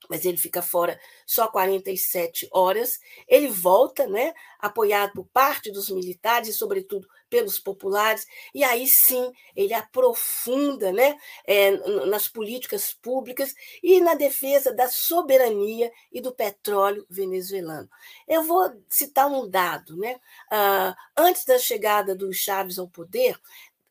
mas 0.10 0.24
ele 0.24 0.38
fica 0.38 0.62
fora 0.62 1.00
só 1.26 1.48
47 1.48 2.48
horas. 2.52 3.00
Ele 3.28 3.48
volta, 3.48 4.08
né, 4.08 4.34
apoiado 4.60 5.14
por 5.14 5.26
parte 5.26 5.72
dos 5.72 5.90
militares 5.90 6.50
e, 6.50 6.54
sobretudo, 6.54 7.08
pelos 7.36 7.60
populares, 7.60 8.26
e 8.54 8.64
aí 8.64 8.88
sim 8.88 9.30
ele 9.54 9.74
aprofunda 9.74 10.94
né, 10.94 11.18
é, 11.46 11.72
nas 12.06 12.30
políticas 12.30 12.94
públicas 12.94 13.54
e 13.84 14.00
na 14.00 14.14
defesa 14.14 14.74
da 14.74 14.88
soberania 14.88 15.92
e 16.14 16.22
do 16.22 16.34
petróleo 16.34 17.06
venezuelano. 17.10 17.90
Eu 18.26 18.42
vou 18.44 18.72
citar 18.88 19.28
um 19.28 19.50
dado. 19.50 19.98
Né? 19.98 20.16
Uh, 20.50 20.96
antes 21.18 21.44
da 21.44 21.60
chegada 21.60 22.16
do 22.16 22.32
Chaves 22.32 22.80
ao 22.80 22.88
poder, 22.88 23.38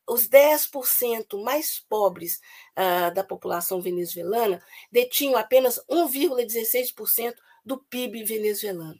os 0.08 0.26
10% 0.26 1.42
mais 1.42 1.80
pobres 1.86 2.40
uh, 2.78 3.12
da 3.12 3.22
população 3.22 3.82
venezuelana 3.82 4.62
detinham 4.90 5.36
apenas 5.36 5.78
1,16% 5.90 7.34
do 7.62 7.76
PIB 7.76 8.24
venezuelano. 8.24 8.98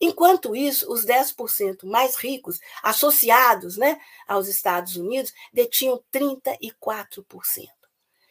Enquanto 0.00 0.54
isso, 0.54 0.90
os 0.92 1.04
10% 1.04 1.84
mais 1.84 2.16
ricos, 2.16 2.58
associados 2.82 3.76
né, 3.76 4.00
aos 4.26 4.48
Estados 4.48 4.96
Unidos, 4.96 5.32
detinham 5.52 6.02
34%. 6.12 7.68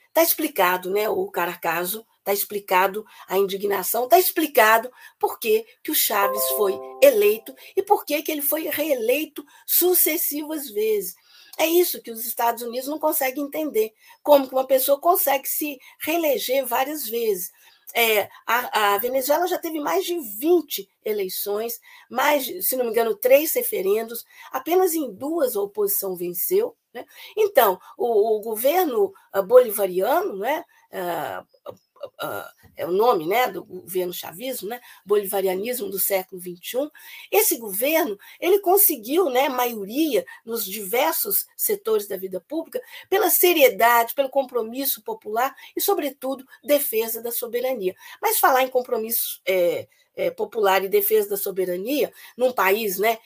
Está 0.08 0.22
explicado 0.22 0.92
né, 0.92 1.10
o 1.10 1.28
Caracaso, 1.32 2.06
está 2.20 2.32
explicado 2.32 3.06
a 3.28 3.38
indignação, 3.38 4.04
está 4.04 4.20
explicado 4.20 4.92
por 5.20 5.40
que, 5.40 5.66
que 5.84 5.92
o 5.92 5.96
Chaves 5.96 6.44
foi 6.50 6.80
eleito 7.02 7.54
e 7.76 7.82
por 7.82 8.06
que, 8.06 8.22
que 8.22 8.32
ele 8.32 8.42
foi 8.42 8.70
reeleito 8.70 9.44
sucessivas 9.66 10.70
vezes. 10.70 11.16
É 11.58 11.68
isso 11.68 12.02
que 12.02 12.12
os 12.12 12.26
Estados 12.26 12.64
Unidos 12.64 12.88
não 12.88 12.98
conseguem 12.98 13.44
entender. 13.44 13.94
Como 14.24 14.48
que 14.48 14.54
uma 14.54 14.66
pessoa 14.66 15.00
consegue 15.00 15.48
se 15.48 15.80
reeleger 16.00 16.66
várias 16.66 17.08
vezes. 17.08 17.52
É, 17.96 18.30
a, 18.46 18.96
a, 18.96 18.98
Venezuela 18.98 19.48
já 19.48 19.60
teve 19.60 19.80
mais 19.80 20.04
de 20.04 20.18
20 20.20 20.90
eleições, 21.06 21.80
mais, 22.10 22.66
se 22.66 22.76
não 22.76 22.86
me 22.86 22.92
engano, 22.92 23.16
três 23.16 23.54
referendos, 23.54 24.26
apenas 24.52 24.96
em 24.96 25.14
duas 25.14 25.56
a 25.56 25.62
oposição 25.62 26.16
venceu. 26.16 26.76
Né? 26.94 27.06
Então, 27.38 27.80
o, 27.98 28.38
o 28.38 28.42
governo 28.42 29.14
ah, 29.32 29.42
bolivariano, 29.42 30.38
né, 30.38 30.64
uh, 30.92 31.74
é 32.76 32.86
o 32.86 32.92
nome 32.92 33.28
né, 33.28 33.48
do 33.48 33.64
governo 33.64 34.14
chavismo, 34.14 34.70
né, 34.70 34.80
bolivarianismo 35.06 35.90
do 35.90 36.00
século 36.00 36.42
XXI, 36.42 36.90
esse 37.32 37.58
governo 37.58 38.18
ele 38.40 38.60
conseguiu 38.60 39.30
né, 39.30 39.50
maioria 39.50 40.26
nos 40.46 40.66
diversos 40.66 41.48
setores 41.56 42.08
da 42.08 42.18
vida 42.18 42.42
pública 42.42 42.82
pela 43.10 43.30
seriedade, 43.30 44.14
pelo 44.14 44.30
compromisso 44.30 45.02
popular 45.04 45.56
e, 45.76 45.82
sobretudo, 45.82 46.46
defesa 46.64 47.22
da 47.22 47.32
soberania. 47.32 47.96
Mas 48.22 48.40
falar 48.40 48.64
em 48.64 48.70
compromisso 48.70 49.42
é, 49.46 49.88
é, 50.16 50.32
popular 50.32 50.84
e 50.84 50.90
defesa 50.90 51.30
da 51.30 51.38
soberania 51.38 52.12
num 52.38 52.52
país 52.52 52.98
né, 52.98 53.18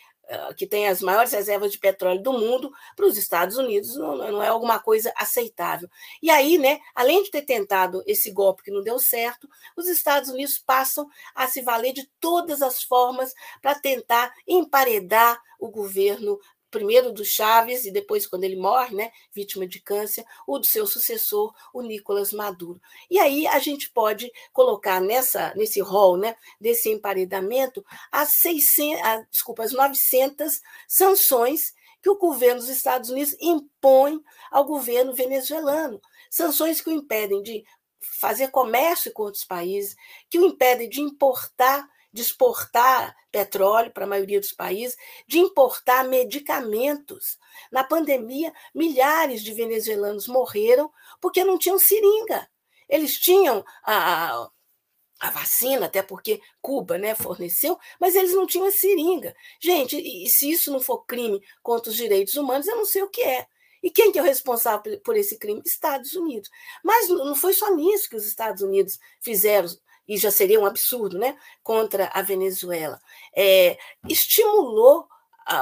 que 0.57 0.67
tem 0.67 0.87
as 0.87 1.01
maiores 1.01 1.31
reservas 1.31 1.71
de 1.71 1.79
petróleo 1.79 2.21
do 2.21 2.33
mundo, 2.33 2.71
para 2.95 3.05
os 3.05 3.17
Estados 3.17 3.57
Unidos 3.57 3.95
não, 3.95 4.17
não, 4.17 4.43
é 4.43 4.47
alguma 4.47 4.79
coisa 4.79 5.13
aceitável. 5.15 5.89
E 6.21 6.29
aí, 6.29 6.57
né, 6.57 6.79
além 6.93 7.23
de 7.23 7.31
ter 7.31 7.43
tentado 7.43 8.03
esse 8.05 8.31
golpe 8.31 8.63
que 8.63 8.71
não 8.71 8.83
deu 8.83 8.99
certo, 8.99 9.47
os 9.75 9.87
Estados 9.87 10.29
Unidos 10.29 10.57
passam 10.59 11.07
a 11.33 11.47
se 11.47 11.61
valer 11.61 11.93
de 11.93 12.09
todas 12.19 12.61
as 12.61 12.83
formas 12.83 13.33
para 13.61 13.75
tentar 13.75 14.33
emparedar 14.45 15.41
o 15.59 15.69
governo 15.69 16.39
primeiro 16.69 17.11
do 17.11 17.23
Chaves 17.23 17.85
e 17.85 17.91
depois, 17.91 18.25
quando 18.27 18.43
ele 18.43 18.55
morre, 18.55 18.95
né, 18.95 19.11
vítima 19.33 19.67
de 19.67 19.79
câncer, 19.79 20.25
o 20.45 20.59
do 20.59 20.65
seu 20.65 20.85
sucessor, 20.85 21.53
o 21.73 21.81
Nicolás 21.81 22.33
Maduro. 22.33 22.81
E 23.09 23.19
aí 23.19 23.47
a 23.47 23.59
gente 23.59 23.89
pode 23.89 24.31
colocar 24.51 25.01
nessa, 25.01 25.53
nesse 25.55 25.79
rol 25.79 26.17
né, 26.17 26.35
desse 26.59 26.89
emparedamento 26.89 27.85
as, 28.11 28.29
600, 28.37 29.01
as, 29.03 29.27
desculpa, 29.29 29.63
as 29.63 29.71
900 29.71 30.61
sanções 30.87 31.73
que 32.01 32.09
o 32.09 32.17
governo 32.17 32.59
dos 32.61 32.69
Estados 32.69 33.09
Unidos 33.09 33.35
impõe 33.41 34.21
ao 34.51 34.65
governo 34.65 35.13
venezuelano. 35.13 36.01
Sanções 36.29 36.81
que 36.81 36.89
o 36.89 36.93
impedem 36.93 37.41
de 37.41 37.65
fazer 37.99 38.49
comércio 38.49 39.11
com 39.11 39.23
outros 39.23 39.43
países, 39.43 39.95
que 40.29 40.39
o 40.39 40.45
impedem 40.45 40.89
de 40.89 41.01
importar 41.01 41.89
de 42.17 42.23
exportar 42.23 43.15
petróleo 43.31 43.91
para 43.91 44.05
a 44.05 44.07
maioria 44.07 44.39
dos 44.39 44.51
países, 44.51 44.97
de 45.27 45.37
importar 45.37 46.03
medicamentos. 46.03 47.37
Na 47.71 47.83
pandemia, 47.83 48.51
milhares 48.73 49.43
de 49.43 49.53
venezuelanos 49.53 50.27
morreram 50.27 50.91
porque 51.21 51.43
não 51.43 51.59
tinham 51.59 51.77
seringa. 51.77 52.49
Eles 52.89 53.19
tinham 53.19 53.63
a, 53.85 54.49
a 55.19 55.29
vacina, 55.29 55.85
até 55.85 56.01
porque 56.01 56.41
Cuba 56.59 56.97
né, 56.97 57.13
forneceu, 57.13 57.77
mas 57.99 58.15
eles 58.15 58.33
não 58.33 58.47
tinham 58.47 58.65
a 58.65 58.71
seringa. 58.71 59.35
Gente, 59.61 59.95
e 59.95 60.27
se 60.27 60.49
isso 60.49 60.71
não 60.71 60.79
for 60.79 61.05
crime 61.05 61.39
contra 61.61 61.91
os 61.91 61.95
direitos 61.95 62.33
humanos, 62.33 62.67
eu 62.67 62.77
não 62.77 62.85
sei 62.85 63.03
o 63.03 63.09
que 63.09 63.21
é. 63.21 63.45
E 63.83 63.91
quem 63.91 64.11
que 64.11 64.17
é 64.17 64.21
o 64.23 64.25
responsável 64.25 64.99
por 65.01 65.15
esse 65.15 65.37
crime? 65.37 65.61
Estados 65.63 66.13
Unidos. 66.15 66.49
Mas 66.83 67.09
não 67.09 67.35
foi 67.35 67.53
só 67.53 67.75
nisso 67.75 68.09
que 68.09 68.15
os 68.15 68.25
Estados 68.25 68.63
Unidos 68.63 68.97
fizeram 69.21 69.69
e 70.07 70.17
já 70.17 70.31
seria 70.31 70.59
um 70.59 70.65
absurdo, 70.65 71.17
né, 71.17 71.37
contra 71.63 72.09
a 72.13 72.21
Venezuela, 72.21 72.99
é, 73.35 73.77
estimulou 74.07 75.07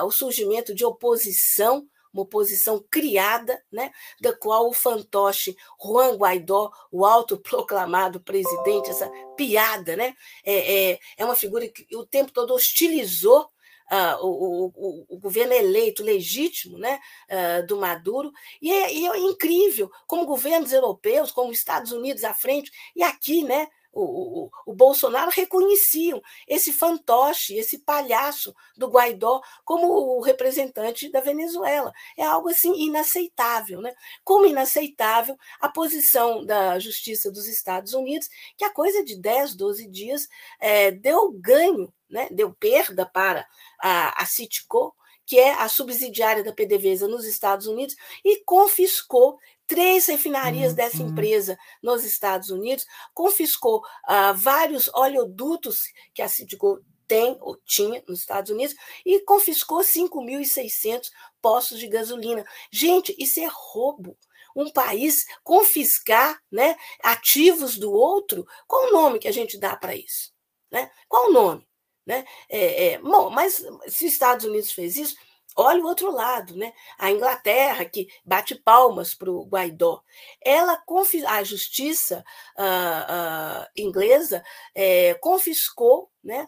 o 0.03 0.11
surgimento 0.11 0.73
de 0.73 0.83
oposição, 0.83 1.87
uma 2.11 2.23
oposição 2.23 2.83
criada, 2.89 3.61
né, 3.71 3.91
da 4.19 4.33
qual 4.33 4.69
o 4.69 4.73
fantoche 4.73 5.55
Juan 5.83 6.15
Guaidó, 6.15 6.71
o 6.91 7.05
autoproclamado 7.05 8.19
presidente, 8.21 8.89
essa 8.89 9.09
piada, 9.35 9.95
né, 9.95 10.15
é, 10.43 10.91
é, 10.91 10.99
é 11.17 11.25
uma 11.25 11.35
figura 11.35 11.67
que 11.67 11.85
o 11.95 12.05
tempo 12.05 12.31
todo 12.31 12.53
hostilizou 12.53 13.49
Uh, 13.85 14.17
o, 14.25 14.65
o, 14.75 15.05
o, 15.09 15.19
governo 15.19 15.53
eleito 15.53 16.01
legítimo 16.01 16.75
né, 16.79 16.99
uh, 17.29 17.67
do 17.67 17.77
Maduro, 17.77 18.31
e 18.59 18.73
é, 18.73 18.91
e 18.91 19.05
é, 19.05 19.17
incrível 19.19 19.91
como 20.07 20.25
governos 20.25 20.73
europeus, 20.73 21.31
como 21.31 21.51
Estados 21.51 21.91
Unidos 21.91 22.23
à 22.23 22.33
frente, 22.33 22.71
e 22.95 23.03
aqui 23.03 23.43
né, 23.43 23.67
o, 23.95 24.43
o, 24.43 24.51
o, 24.65 24.73
Bolsonaro 24.73 25.31
reconheciam 25.31 26.21
esse 26.45 26.73
fantoche, 26.73 27.55
esse 27.55 27.79
palhaço 27.79 28.53
do 28.75 28.87
Guaidó 28.87 29.41
como 29.63 29.87
o 29.87 30.21
representante 30.21 31.09
da 31.09 31.21
Venezuela. 31.21 31.93
É 32.17 32.25
algo 32.25 32.49
assim 32.49 32.73
inaceitável, 32.75 33.79
né? 33.79 33.95
Como 34.23 34.45
inaceitável 34.45 35.37
a 35.61 35.69
posição 35.69 36.45
da 36.45 36.77
Justiça 36.77 37.31
dos 37.31 37.47
Estados 37.47 37.93
Unidos, 37.93 38.29
que 38.57 38.65
a 38.65 38.69
coisa 38.69 39.03
de 39.03 39.17
10, 39.17 39.55
12 39.55 39.87
dias 39.87 40.27
é, 40.59 40.91
deu 40.91 41.31
ganho, 41.31 41.91
né? 42.09 42.27
deu 42.29 42.53
perda 42.53 43.05
para 43.05 43.47
a, 43.79 44.21
a 44.21 44.25
Citgo, 44.25 44.93
que 45.25 45.39
é 45.39 45.53
a 45.53 45.67
subsidiária 45.67 46.43
da 46.43 46.53
PDVSA 46.53 47.07
nos 47.07 47.25
Estados 47.25 47.65
Unidos, 47.65 47.95
e 48.23 48.43
confiscou 48.43 49.39
três 49.67 50.05
refinarias 50.07 50.71
uhum. 50.71 50.75
dessa 50.75 51.01
empresa 51.01 51.57
nos 51.81 52.03
Estados 52.03 52.49
Unidos, 52.49 52.85
confiscou 53.13 53.79
uh, 53.79 54.33
vários 54.35 54.87
oleodutos 54.93 55.81
que 56.13 56.21
a 56.21 56.27
Citgo 56.27 56.79
tem 57.07 57.37
ou 57.41 57.57
tinha 57.65 58.03
nos 58.07 58.19
Estados 58.19 58.51
Unidos 58.51 58.75
e 59.05 59.19
confiscou 59.21 59.79
5.600 59.79 61.09
postos 61.41 61.79
de 61.79 61.87
gasolina. 61.87 62.45
Gente, 62.71 63.15
isso 63.17 63.39
é 63.39 63.47
roubo. 63.51 64.17
Um 64.55 64.71
país 64.71 65.25
confiscar 65.43 66.39
né, 66.49 66.77
ativos 67.03 67.77
do 67.77 67.91
outro, 67.91 68.47
qual 68.67 68.87
o 68.87 68.91
nome 68.91 69.19
que 69.19 69.27
a 69.27 69.31
gente 69.31 69.57
dá 69.57 69.75
para 69.75 69.95
isso? 69.95 70.31
Né? 70.71 70.89
Qual 71.09 71.29
o 71.29 71.33
nome? 71.33 71.67
Né? 72.05 72.23
É, 72.47 72.85
é, 72.85 72.99
bom, 72.99 73.29
mas 73.29 73.55
se 73.87 74.05
os 74.05 74.13
Estados 74.13 74.45
Unidos 74.45 74.71
fez 74.71 74.95
isso, 74.95 75.15
olha 75.55 75.81
o 75.81 75.87
outro 75.87 76.11
lado, 76.11 76.55
né? 76.55 76.73
A 76.97 77.11
Inglaterra, 77.11 77.85
que 77.85 78.07
bate 78.23 78.55
palmas 78.55 79.13
para 79.13 79.31
o 79.31 79.45
Guaidó, 79.45 80.01
ela 80.41 80.81
a 81.27 81.43
justiça 81.43 82.23
uh, 82.57 83.63
uh, 83.63 83.67
inglesa 83.75 84.43
é, 84.73 85.13
confiscou 85.15 86.11
né, 86.23 86.47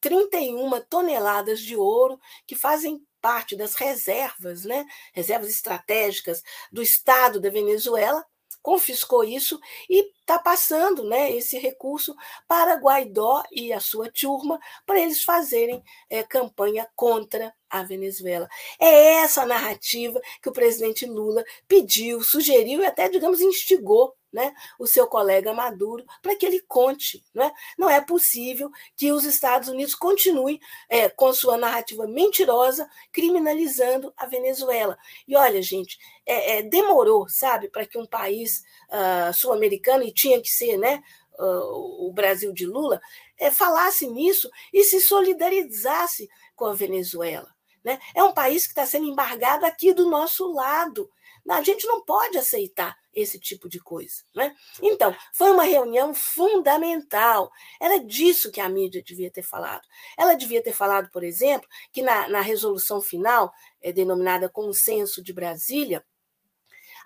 31 0.00 0.80
toneladas 0.82 1.60
de 1.60 1.76
ouro 1.76 2.20
que 2.46 2.54
fazem 2.54 3.04
parte 3.20 3.56
das 3.56 3.74
reservas, 3.74 4.64
né, 4.64 4.86
reservas 5.12 5.50
estratégicas 5.50 6.42
do 6.70 6.82
Estado 6.82 7.40
da 7.40 7.50
Venezuela, 7.50 8.24
confiscou 8.66 9.22
isso 9.22 9.60
e 9.88 10.10
está 10.18 10.40
passando 10.40 11.04
né, 11.04 11.30
esse 11.30 11.56
recurso 11.56 12.16
para 12.48 12.74
Guaidó 12.74 13.44
e 13.52 13.72
a 13.72 13.78
sua 13.78 14.10
turma, 14.10 14.58
para 14.84 14.98
eles 14.98 15.22
fazerem 15.22 15.80
é, 16.10 16.24
campanha 16.24 16.84
contra 16.96 17.54
a 17.70 17.84
Venezuela. 17.84 18.48
É 18.80 19.18
essa 19.22 19.46
narrativa 19.46 20.20
que 20.42 20.48
o 20.48 20.52
presidente 20.52 21.06
Lula 21.06 21.44
pediu, 21.68 22.20
sugeriu 22.22 22.82
e 22.82 22.86
até, 22.86 23.08
digamos, 23.08 23.40
instigou 23.40 24.15
né, 24.36 24.54
o 24.78 24.86
seu 24.86 25.06
colega 25.06 25.54
Maduro 25.54 26.04
para 26.20 26.36
que 26.36 26.44
ele 26.44 26.60
conte. 26.60 27.24
Né? 27.34 27.50
Não 27.78 27.88
é 27.88 28.02
possível 28.02 28.70
que 28.94 29.10
os 29.10 29.24
Estados 29.24 29.70
Unidos 29.70 29.94
continuem 29.94 30.60
é, 30.90 31.08
com 31.08 31.32
sua 31.32 31.56
narrativa 31.56 32.06
mentirosa, 32.06 32.86
criminalizando 33.10 34.12
a 34.14 34.26
Venezuela. 34.26 34.98
E 35.26 35.34
olha, 35.34 35.62
gente, 35.62 35.96
é, 36.26 36.58
é, 36.58 36.62
demorou, 36.62 37.26
sabe, 37.30 37.70
para 37.70 37.86
que 37.86 37.96
um 37.96 38.04
país 38.04 38.62
uh, 38.90 39.32
sul-americano, 39.32 40.04
e 40.04 40.12
tinha 40.12 40.38
que 40.38 40.50
ser 40.50 40.76
né, 40.76 41.02
uh, 41.38 42.06
o 42.06 42.12
Brasil 42.12 42.52
de 42.52 42.66
Lula, 42.66 43.00
é, 43.38 43.50
falasse 43.50 44.06
nisso 44.06 44.50
e 44.70 44.84
se 44.84 45.00
solidarizasse 45.00 46.28
com 46.54 46.66
a 46.66 46.74
Venezuela. 46.74 47.48
Né? 47.82 47.98
É 48.14 48.22
um 48.22 48.34
país 48.34 48.64
que 48.64 48.72
está 48.72 48.84
sendo 48.84 49.06
embargado 49.06 49.64
aqui 49.64 49.94
do 49.94 50.10
nosso 50.10 50.52
lado. 50.52 51.10
A 51.48 51.62
gente 51.62 51.86
não 51.86 52.04
pode 52.04 52.36
aceitar 52.36 52.98
esse 53.16 53.40
tipo 53.40 53.68
de 53.68 53.80
coisa. 53.80 54.22
Né? 54.34 54.54
Então, 54.82 55.16
foi 55.32 55.50
uma 55.50 55.64
reunião 55.64 56.14
fundamental. 56.14 57.50
Era 57.80 57.98
disso 57.98 58.52
que 58.52 58.60
a 58.60 58.68
mídia 58.68 59.02
devia 59.02 59.30
ter 59.30 59.42
falado. 59.42 59.82
Ela 60.18 60.34
devia 60.34 60.62
ter 60.62 60.72
falado, 60.72 61.10
por 61.10 61.24
exemplo, 61.24 61.66
que 61.90 62.02
na, 62.02 62.28
na 62.28 62.42
resolução 62.42 63.00
final, 63.00 63.50
é, 63.80 63.90
denominada 63.90 64.50
Consenso 64.50 65.22
de 65.22 65.32
Brasília, 65.32 66.04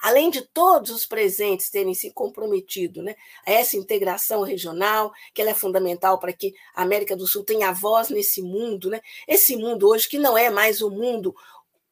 além 0.02 0.30
de 0.30 0.42
todos 0.42 0.90
os 0.90 1.06
presentes 1.06 1.70
terem 1.70 1.94
se 1.94 2.10
comprometido 2.12 3.02
né, 3.02 3.14
a 3.46 3.52
essa 3.52 3.76
integração 3.76 4.42
regional, 4.42 5.12
que 5.32 5.40
ela 5.40 5.50
é 5.50 5.54
fundamental 5.54 6.18
para 6.18 6.32
que 6.32 6.54
a 6.74 6.82
América 6.82 7.14
do 7.14 7.26
Sul 7.26 7.44
tenha 7.44 7.70
voz 7.70 8.08
nesse 8.08 8.42
mundo, 8.42 8.90
né, 8.90 9.00
esse 9.28 9.56
mundo 9.56 9.86
hoje 9.88 10.08
que 10.08 10.18
não 10.18 10.36
é 10.36 10.48
mais 10.50 10.80
o 10.80 10.90
mundo 10.90 11.34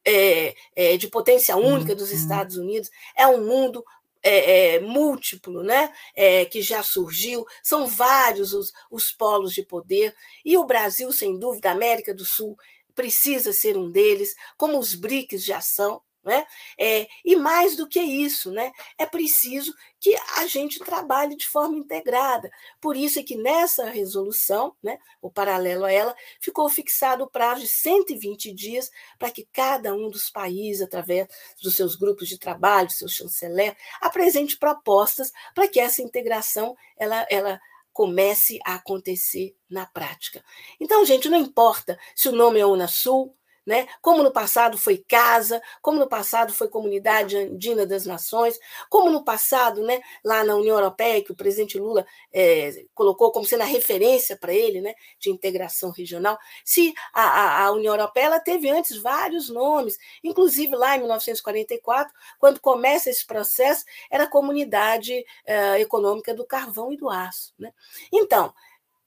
é, 0.05 0.55
é, 0.75 0.97
de 0.97 1.07
potência 1.07 1.55
única 1.55 1.93
dos 1.93 2.09
uhum. 2.09 2.15
Estados 2.15 2.57
Unidos, 2.57 2.89
é 3.15 3.27
um 3.27 3.45
mundo 3.45 3.83
é, 4.23 4.75
é, 4.75 4.79
múltiplo, 4.79 5.63
né? 5.63 5.91
É, 6.15 6.45
que 6.45 6.61
já 6.61 6.83
surgiu, 6.83 7.45
são 7.63 7.87
vários 7.87 8.53
os, 8.53 8.71
os 8.91 9.11
polos 9.11 9.53
de 9.53 9.63
poder, 9.63 10.15
e 10.43 10.57
o 10.57 10.65
Brasil, 10.65 11.11
sem 11.11 11.37
dúvida, 11.37 11.69
a 11.69 11.73
América 11.73 12.13
do 12.13 12.25
Sul, 12.25 12.57
precisa 12.93 13.53
ser 13.53 13.77
um 13.77 13.89
deles, 13.89 14.35
como 14.57 14.77
os 14.77 14.93
BRICS 14.93 15.45
já 15.45 15.61
são, 15.61 16.01
Né? 16.29 16.45
É, 16.77 17.07
e 17.25 17.35
mais 17.35 17.75
do 17.75 17.87
que 17.87 17.99
isso, 17.99 18.51
né? 18.51 18.71
é 18.99 19.05
preciso 19.07 19.73
que 19.99 20.15
a 20.37 20.45
gente 20.45 20.77
trabalhe 20.77 21.35
de 21.35 21.47
forma 21.47 21.75
integrada. 21.75 22.51
Por 22.79 22.95
isso 22.95 23.17
é 23.17 23.23
que 23.23 23.35
nessa 23.35 23.89
resolução, 23.89 24.75
né, 24.83 24.99
o 25.19 25.31
paralelo 25.31 25.85
a 25.85 25.91
ela, 25.91 26.15
ficou 26.39 26.69
fixado 26.69 27.23
o 27.23 27.29
prazo 27.29 27.61
de 27.61 27.67
120 27.67 28.53
dias 28.53 28.91
para 29.17 29.31
que 29.31 29.47
cada 29.51 29.91
um 29.95 30.07
dos 30.07 30.29
países, 30.29 30.83
através 30.83 31.27
dos 31.63 31.75
seus 31.75 31.95
grupos 31.95 32.27
de 32.27 32.37
trabalho, 32.37 32.91
seus 32.91 33.13
chanceler, 33.13 33.75
apresente 33.99 34.55
propostas 34.55 35.31
para 35.55 35.67
que 35.67 35.79
essa 35.79 36.03
integração 36.03 36.75
ela, 36.95 37.25
ela 37.27 37.59
comece 37.91 38.59
a 38.63 38.75
acontecer 38.75 39.55
na 39.67 39.87
prática. 39.87 40.45
Então, 40.79 41.03
gente, 41.03 41.27
não 41.27 41.39
importa 41.39 41.99
se 42.15 42.29
o 42.29 42.31
nome 42.31 42.59
é 42.59 42.65
Unasul, 42.65 43.35
né? 43.69 43.87
Como 44.01 44.23
no 44.23 44.31
passado 44.31 44.79
foi 44.79 44.97
casa, 44.97 45.61
como 45.79 45.99
no 45.99 46.07
passado 46.07 46.51
foi 46.51 46.67
Comunidade 46.67 47.37
Andina 47.37 47.85
das 47.85 48.03
Nações, 48.03 48.59
como 48.89 49.11
no 49.11 49.23
passado, 49.23 49.83
né, 49.83 50.01
lá 50.25 50.43
na 50.43 50.55
União 50.55 50.75
Europeia, 50.75 51.23
que 51.23 51.31
o 51.31 51.35
presidente 51.35 51.77
Lula 51.77 52.03
é, 52.33 52.83
colocou 52.95 53.31
como 53.31 53.45
sendo 53.45 53.61
a 53.61 53.67
referência 53.67 54.35
para 54.35 54.51
ele, 54.51 54.81
né, 54.81 54.95
de 55.19 55.29
integração 55.29 55.91
regional. 55.91 56.35
Se 56.65 56.95
a, 57.13 57.21
a, 57.21 57.65
a 57.65 57.71
União 57.71 57.93
Europeia 57.93 58.25
ela 58.25 58.39
teve 58.39 58.71
antes 58.71 58.97
vários 58.97 59.49
nomes, 59.49 59.99
inclusive 60.23 60.75
lá 60.75 60.95
em 60.95 61.01
1944, 61.01 62.11
quando 62.39 62.59
começa 62.59 63.11
esse 63.11 63.23
processo, 63.23 63.85
era 64.09 64.23
a 64.23 64.29
Comunidade 64.31 65.23
é, 65.45 65.79
Econômica 65.79 66.33
do 66.33 66.43
Carvão 66.43 66.91
e 66.91 66.97
do 66.97 67.07
Aço. 67.07 67.53
Né? 67.59 67.71
Então, 68.11 68.51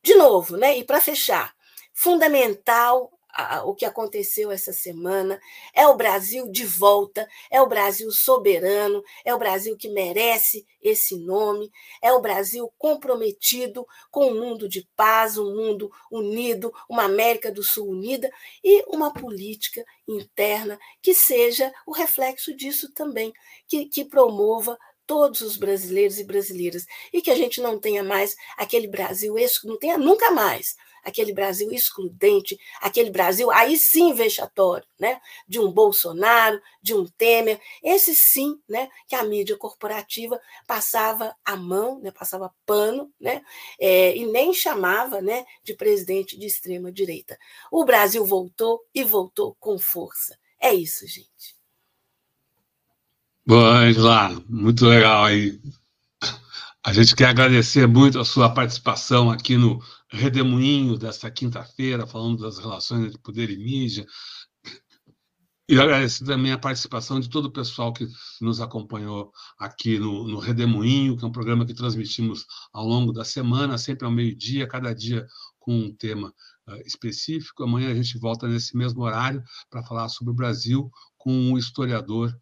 de 0.04 0.14
novo, 0.14 0.56
né, 0.56 0.78
e 0.78 0.84
para 0.84 1.00
fechar, 1.00 1.52
fundamental 1.92 3.10
o 3.64 3.74
que 3.74 3.84
aconteceu 3.84 4.50
essa 4.50 4.72
semana. 4.72 5.40
É 5.74 5.86
o 5.86 5.96
Brasil 5.96 6.50
de 6.50 6.64
volta, 6.64 7.28
é 7.50 7.60
o 7.60 7.66
Brasil 7.66 8.10
soberano, 8.10 9.02
é 9.24 9.34
o 9.34 9.38
Brasil 9.38 9.76
que 9.76 9.88
merece 9.88 10.66
esse 10.82 11.16
nome, 11.16 11.70
é 12.02 12.12
o 12.12 12.20
Brasil 12.20 12.70
comprometido 12.76 13.86
com 14.10 14.26
um 14.26 14.40
mundo 14.40 14.68
de 14.68 14.86
paz, 14.94 15.38
um 15.38 15.54
mundo 15.54 15.90
unido, 16.10 16.72
uma 16.88 17.04
América 17.04 17.50
do 17.50 17.62
Sul 17.62 17.88
unida 17.88 18.30
e 18.62 18.84
uma 18.88 19.12
política 19.12 19.84
interna 20.06 20.78
que 21.00 21.14
seja 21.14 21.72
o 21.86 21.92
reflexo 21.92 22.54
disso 22.54 22.92
também, 22.92 23.32
que, 23.68 23.86
que 23.86 24.04
promova 24.04 24.78
todos 25.06 25.40
os 25.40 25.56
brasileiros 25.56 26.18
e 26.18 26.24
brasileiras 26.24 26.86
e 27.12 27.20
que 27.20 27.30
a 27.30 27.34
gente 27.34 27.60
não 27.60 27.78
tenha 27.78 28.02
mais 28.02 28.34
aquele 28.56 28.86
Brasil, 28.86 29.34
não 29.64 29.78
tenha 29.78 29.98
nunca 29.98 30.30
mais 30.30 30.76
aquele 31.02 31.32
Brasil 31.32 31.70
excludente, 31.72 32.58
aquele 32.80 33.10
Brasil 33.10 33.50
aí 33.50 33.76
sim 33.76 34.12
vexatório, 34.14 34.86
né? 34.98 35.20
De 35.48 35.58
um 35.58 35.70
Bolsonaro, 35.70 36.60
de 36.80 36.94
um 36.94 37.04
Temer, 37.06 37.60
esse 37.82 38.14
sim, 38.14 38.58
né? 38.68 38.88
Que 39.08 39.14
a 39.14 39.24
mídia 39.24 39.56
corporativa 39.56 40.40
passava 40.66 41.34
a 41.44 41.56
mão, 41.56 42.00
né? 42.00 42.10
Passava 42.10 42.54
pano, 42.64 43.12
né? 43.20 43.42
É, 43.80 44.16
e 44.16 44.26
nem 44.26 44.54
chamava, 44.54 45.20
né? 45.20 45.44
De 45.64 45.74
presidente 45.74 46.38
de 46.38 46.46
extrema 46.46 46.92
direita. 46.92 47.38
O 47.70 47.84
Brasil 47.84 48.24
voltou 48.24 48.80
e 48.94 49.02
voltou 49.02 49.56
com 49.58 49.78
força. 49.78 50.38
É 50.60 50.72
isso, 50.72 51.06
gente. 51.06 51.56
Bom, 53.44 53.58
Angela, 53.58 54.40
muito 54.48 54.86
legal 54.86 55.24
aí. 55.24 55.60
A 56.84 56.92
gente 56.92 57.14
quer 57.14 57.26
agradecer 57.26 57.86
muito 57.86 58.18
a 58.18 58.24
sua 58.24 58.52
participação 58.52 59.30
aqui 59.30 59.56
no 59.56 59.80
Redemoinho 60.12 60.98
desta 60.98 61.30
quinta-feira, 61.30 62.06
falando 62.06 62.42
das 62.42 62.58
relações 62.58 63.06
entre 63.06 63.18
poder 63.18 63.50
e 63.50 63.56
mídia. 63.56 64.06
E 65.68 65.78
agradecer 65.80 66.26
também 66.26 66.52
a 66.52 66.58
participação 66.58 67.18
de 67.18 67.30
todo 67.30 67.46
o 67.46 67.52
pessoal 67.52 67.94
que 67.94 68.06
nos 68.40 68.60
acompanhou 68.60 69.32
aqui 69.58 69.98
no, 69.98 70.28
no 70.28 70.38
Redemoinho, 70.38 71.16
que 71.16 71.24
é 71.24 71.26
um 71.26 71.32
programa 71.32 71.64
que 71.64 71.72
transmitimos 71.72 72.44
ao 72.74 72.86
longo 72.86 73.10
da 73.10 73.24
semana, 73.24 73.78
sempre 73.78 74.04
ao 74.04 74.12
meio-dia, 74.12 74.66
cada 74.66 74.92
dia 74.92 75.26
com 75.58 75.74
um 75.74 75.94
tema 75.94 76.28
uh, 76.68 76.76
específico. 76.84 77.62
Amanhã 77.62 77.90
a 77.90 77.94
gente 77.94 78.18
volta 78.18 78.46
nesse 78.46 78.76
mesmo 78.76 79.02
horário 79.02 79.42
para 79.70 79.82
falar 79.82 80.10
sobre 80.10 80.32
o 80.32 80.36
Brasil 80.36 80.90
com 81.16 81.52
o 81.52 81.58
historiador 81.58 82.36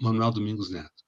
Manuel 0.00 0.30
Domingos 0.30 0.70
Neto. 0.70 1.04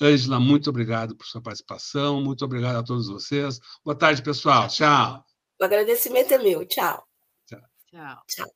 Ângela, 0.00 0.40
muito 0.40 0.70
obrigado 0.70 1.14
por 1.14 1.26
sua 1.26 1.40
participação, 1.40 2.20
muito 2.20 2.44
obrigado 2.44 2.76
a 2.76 2.82
todos 2.82 3.06
vocês. 3.06 3.60
Boa 3.84 3.96
tarde, 3.96 4.22
pessoal. 4.22 4.66
Tchau. 4.66 5.31
O 5.62 5.64
agradecimento 5.64 6.34
é 6.34 6.38
meu. 6.38 6.66
Tchau. 6.66 7.06
Tchau. 7.46 7.60
Tchau. 7.86 8.24
Tchau. 8.26 8.50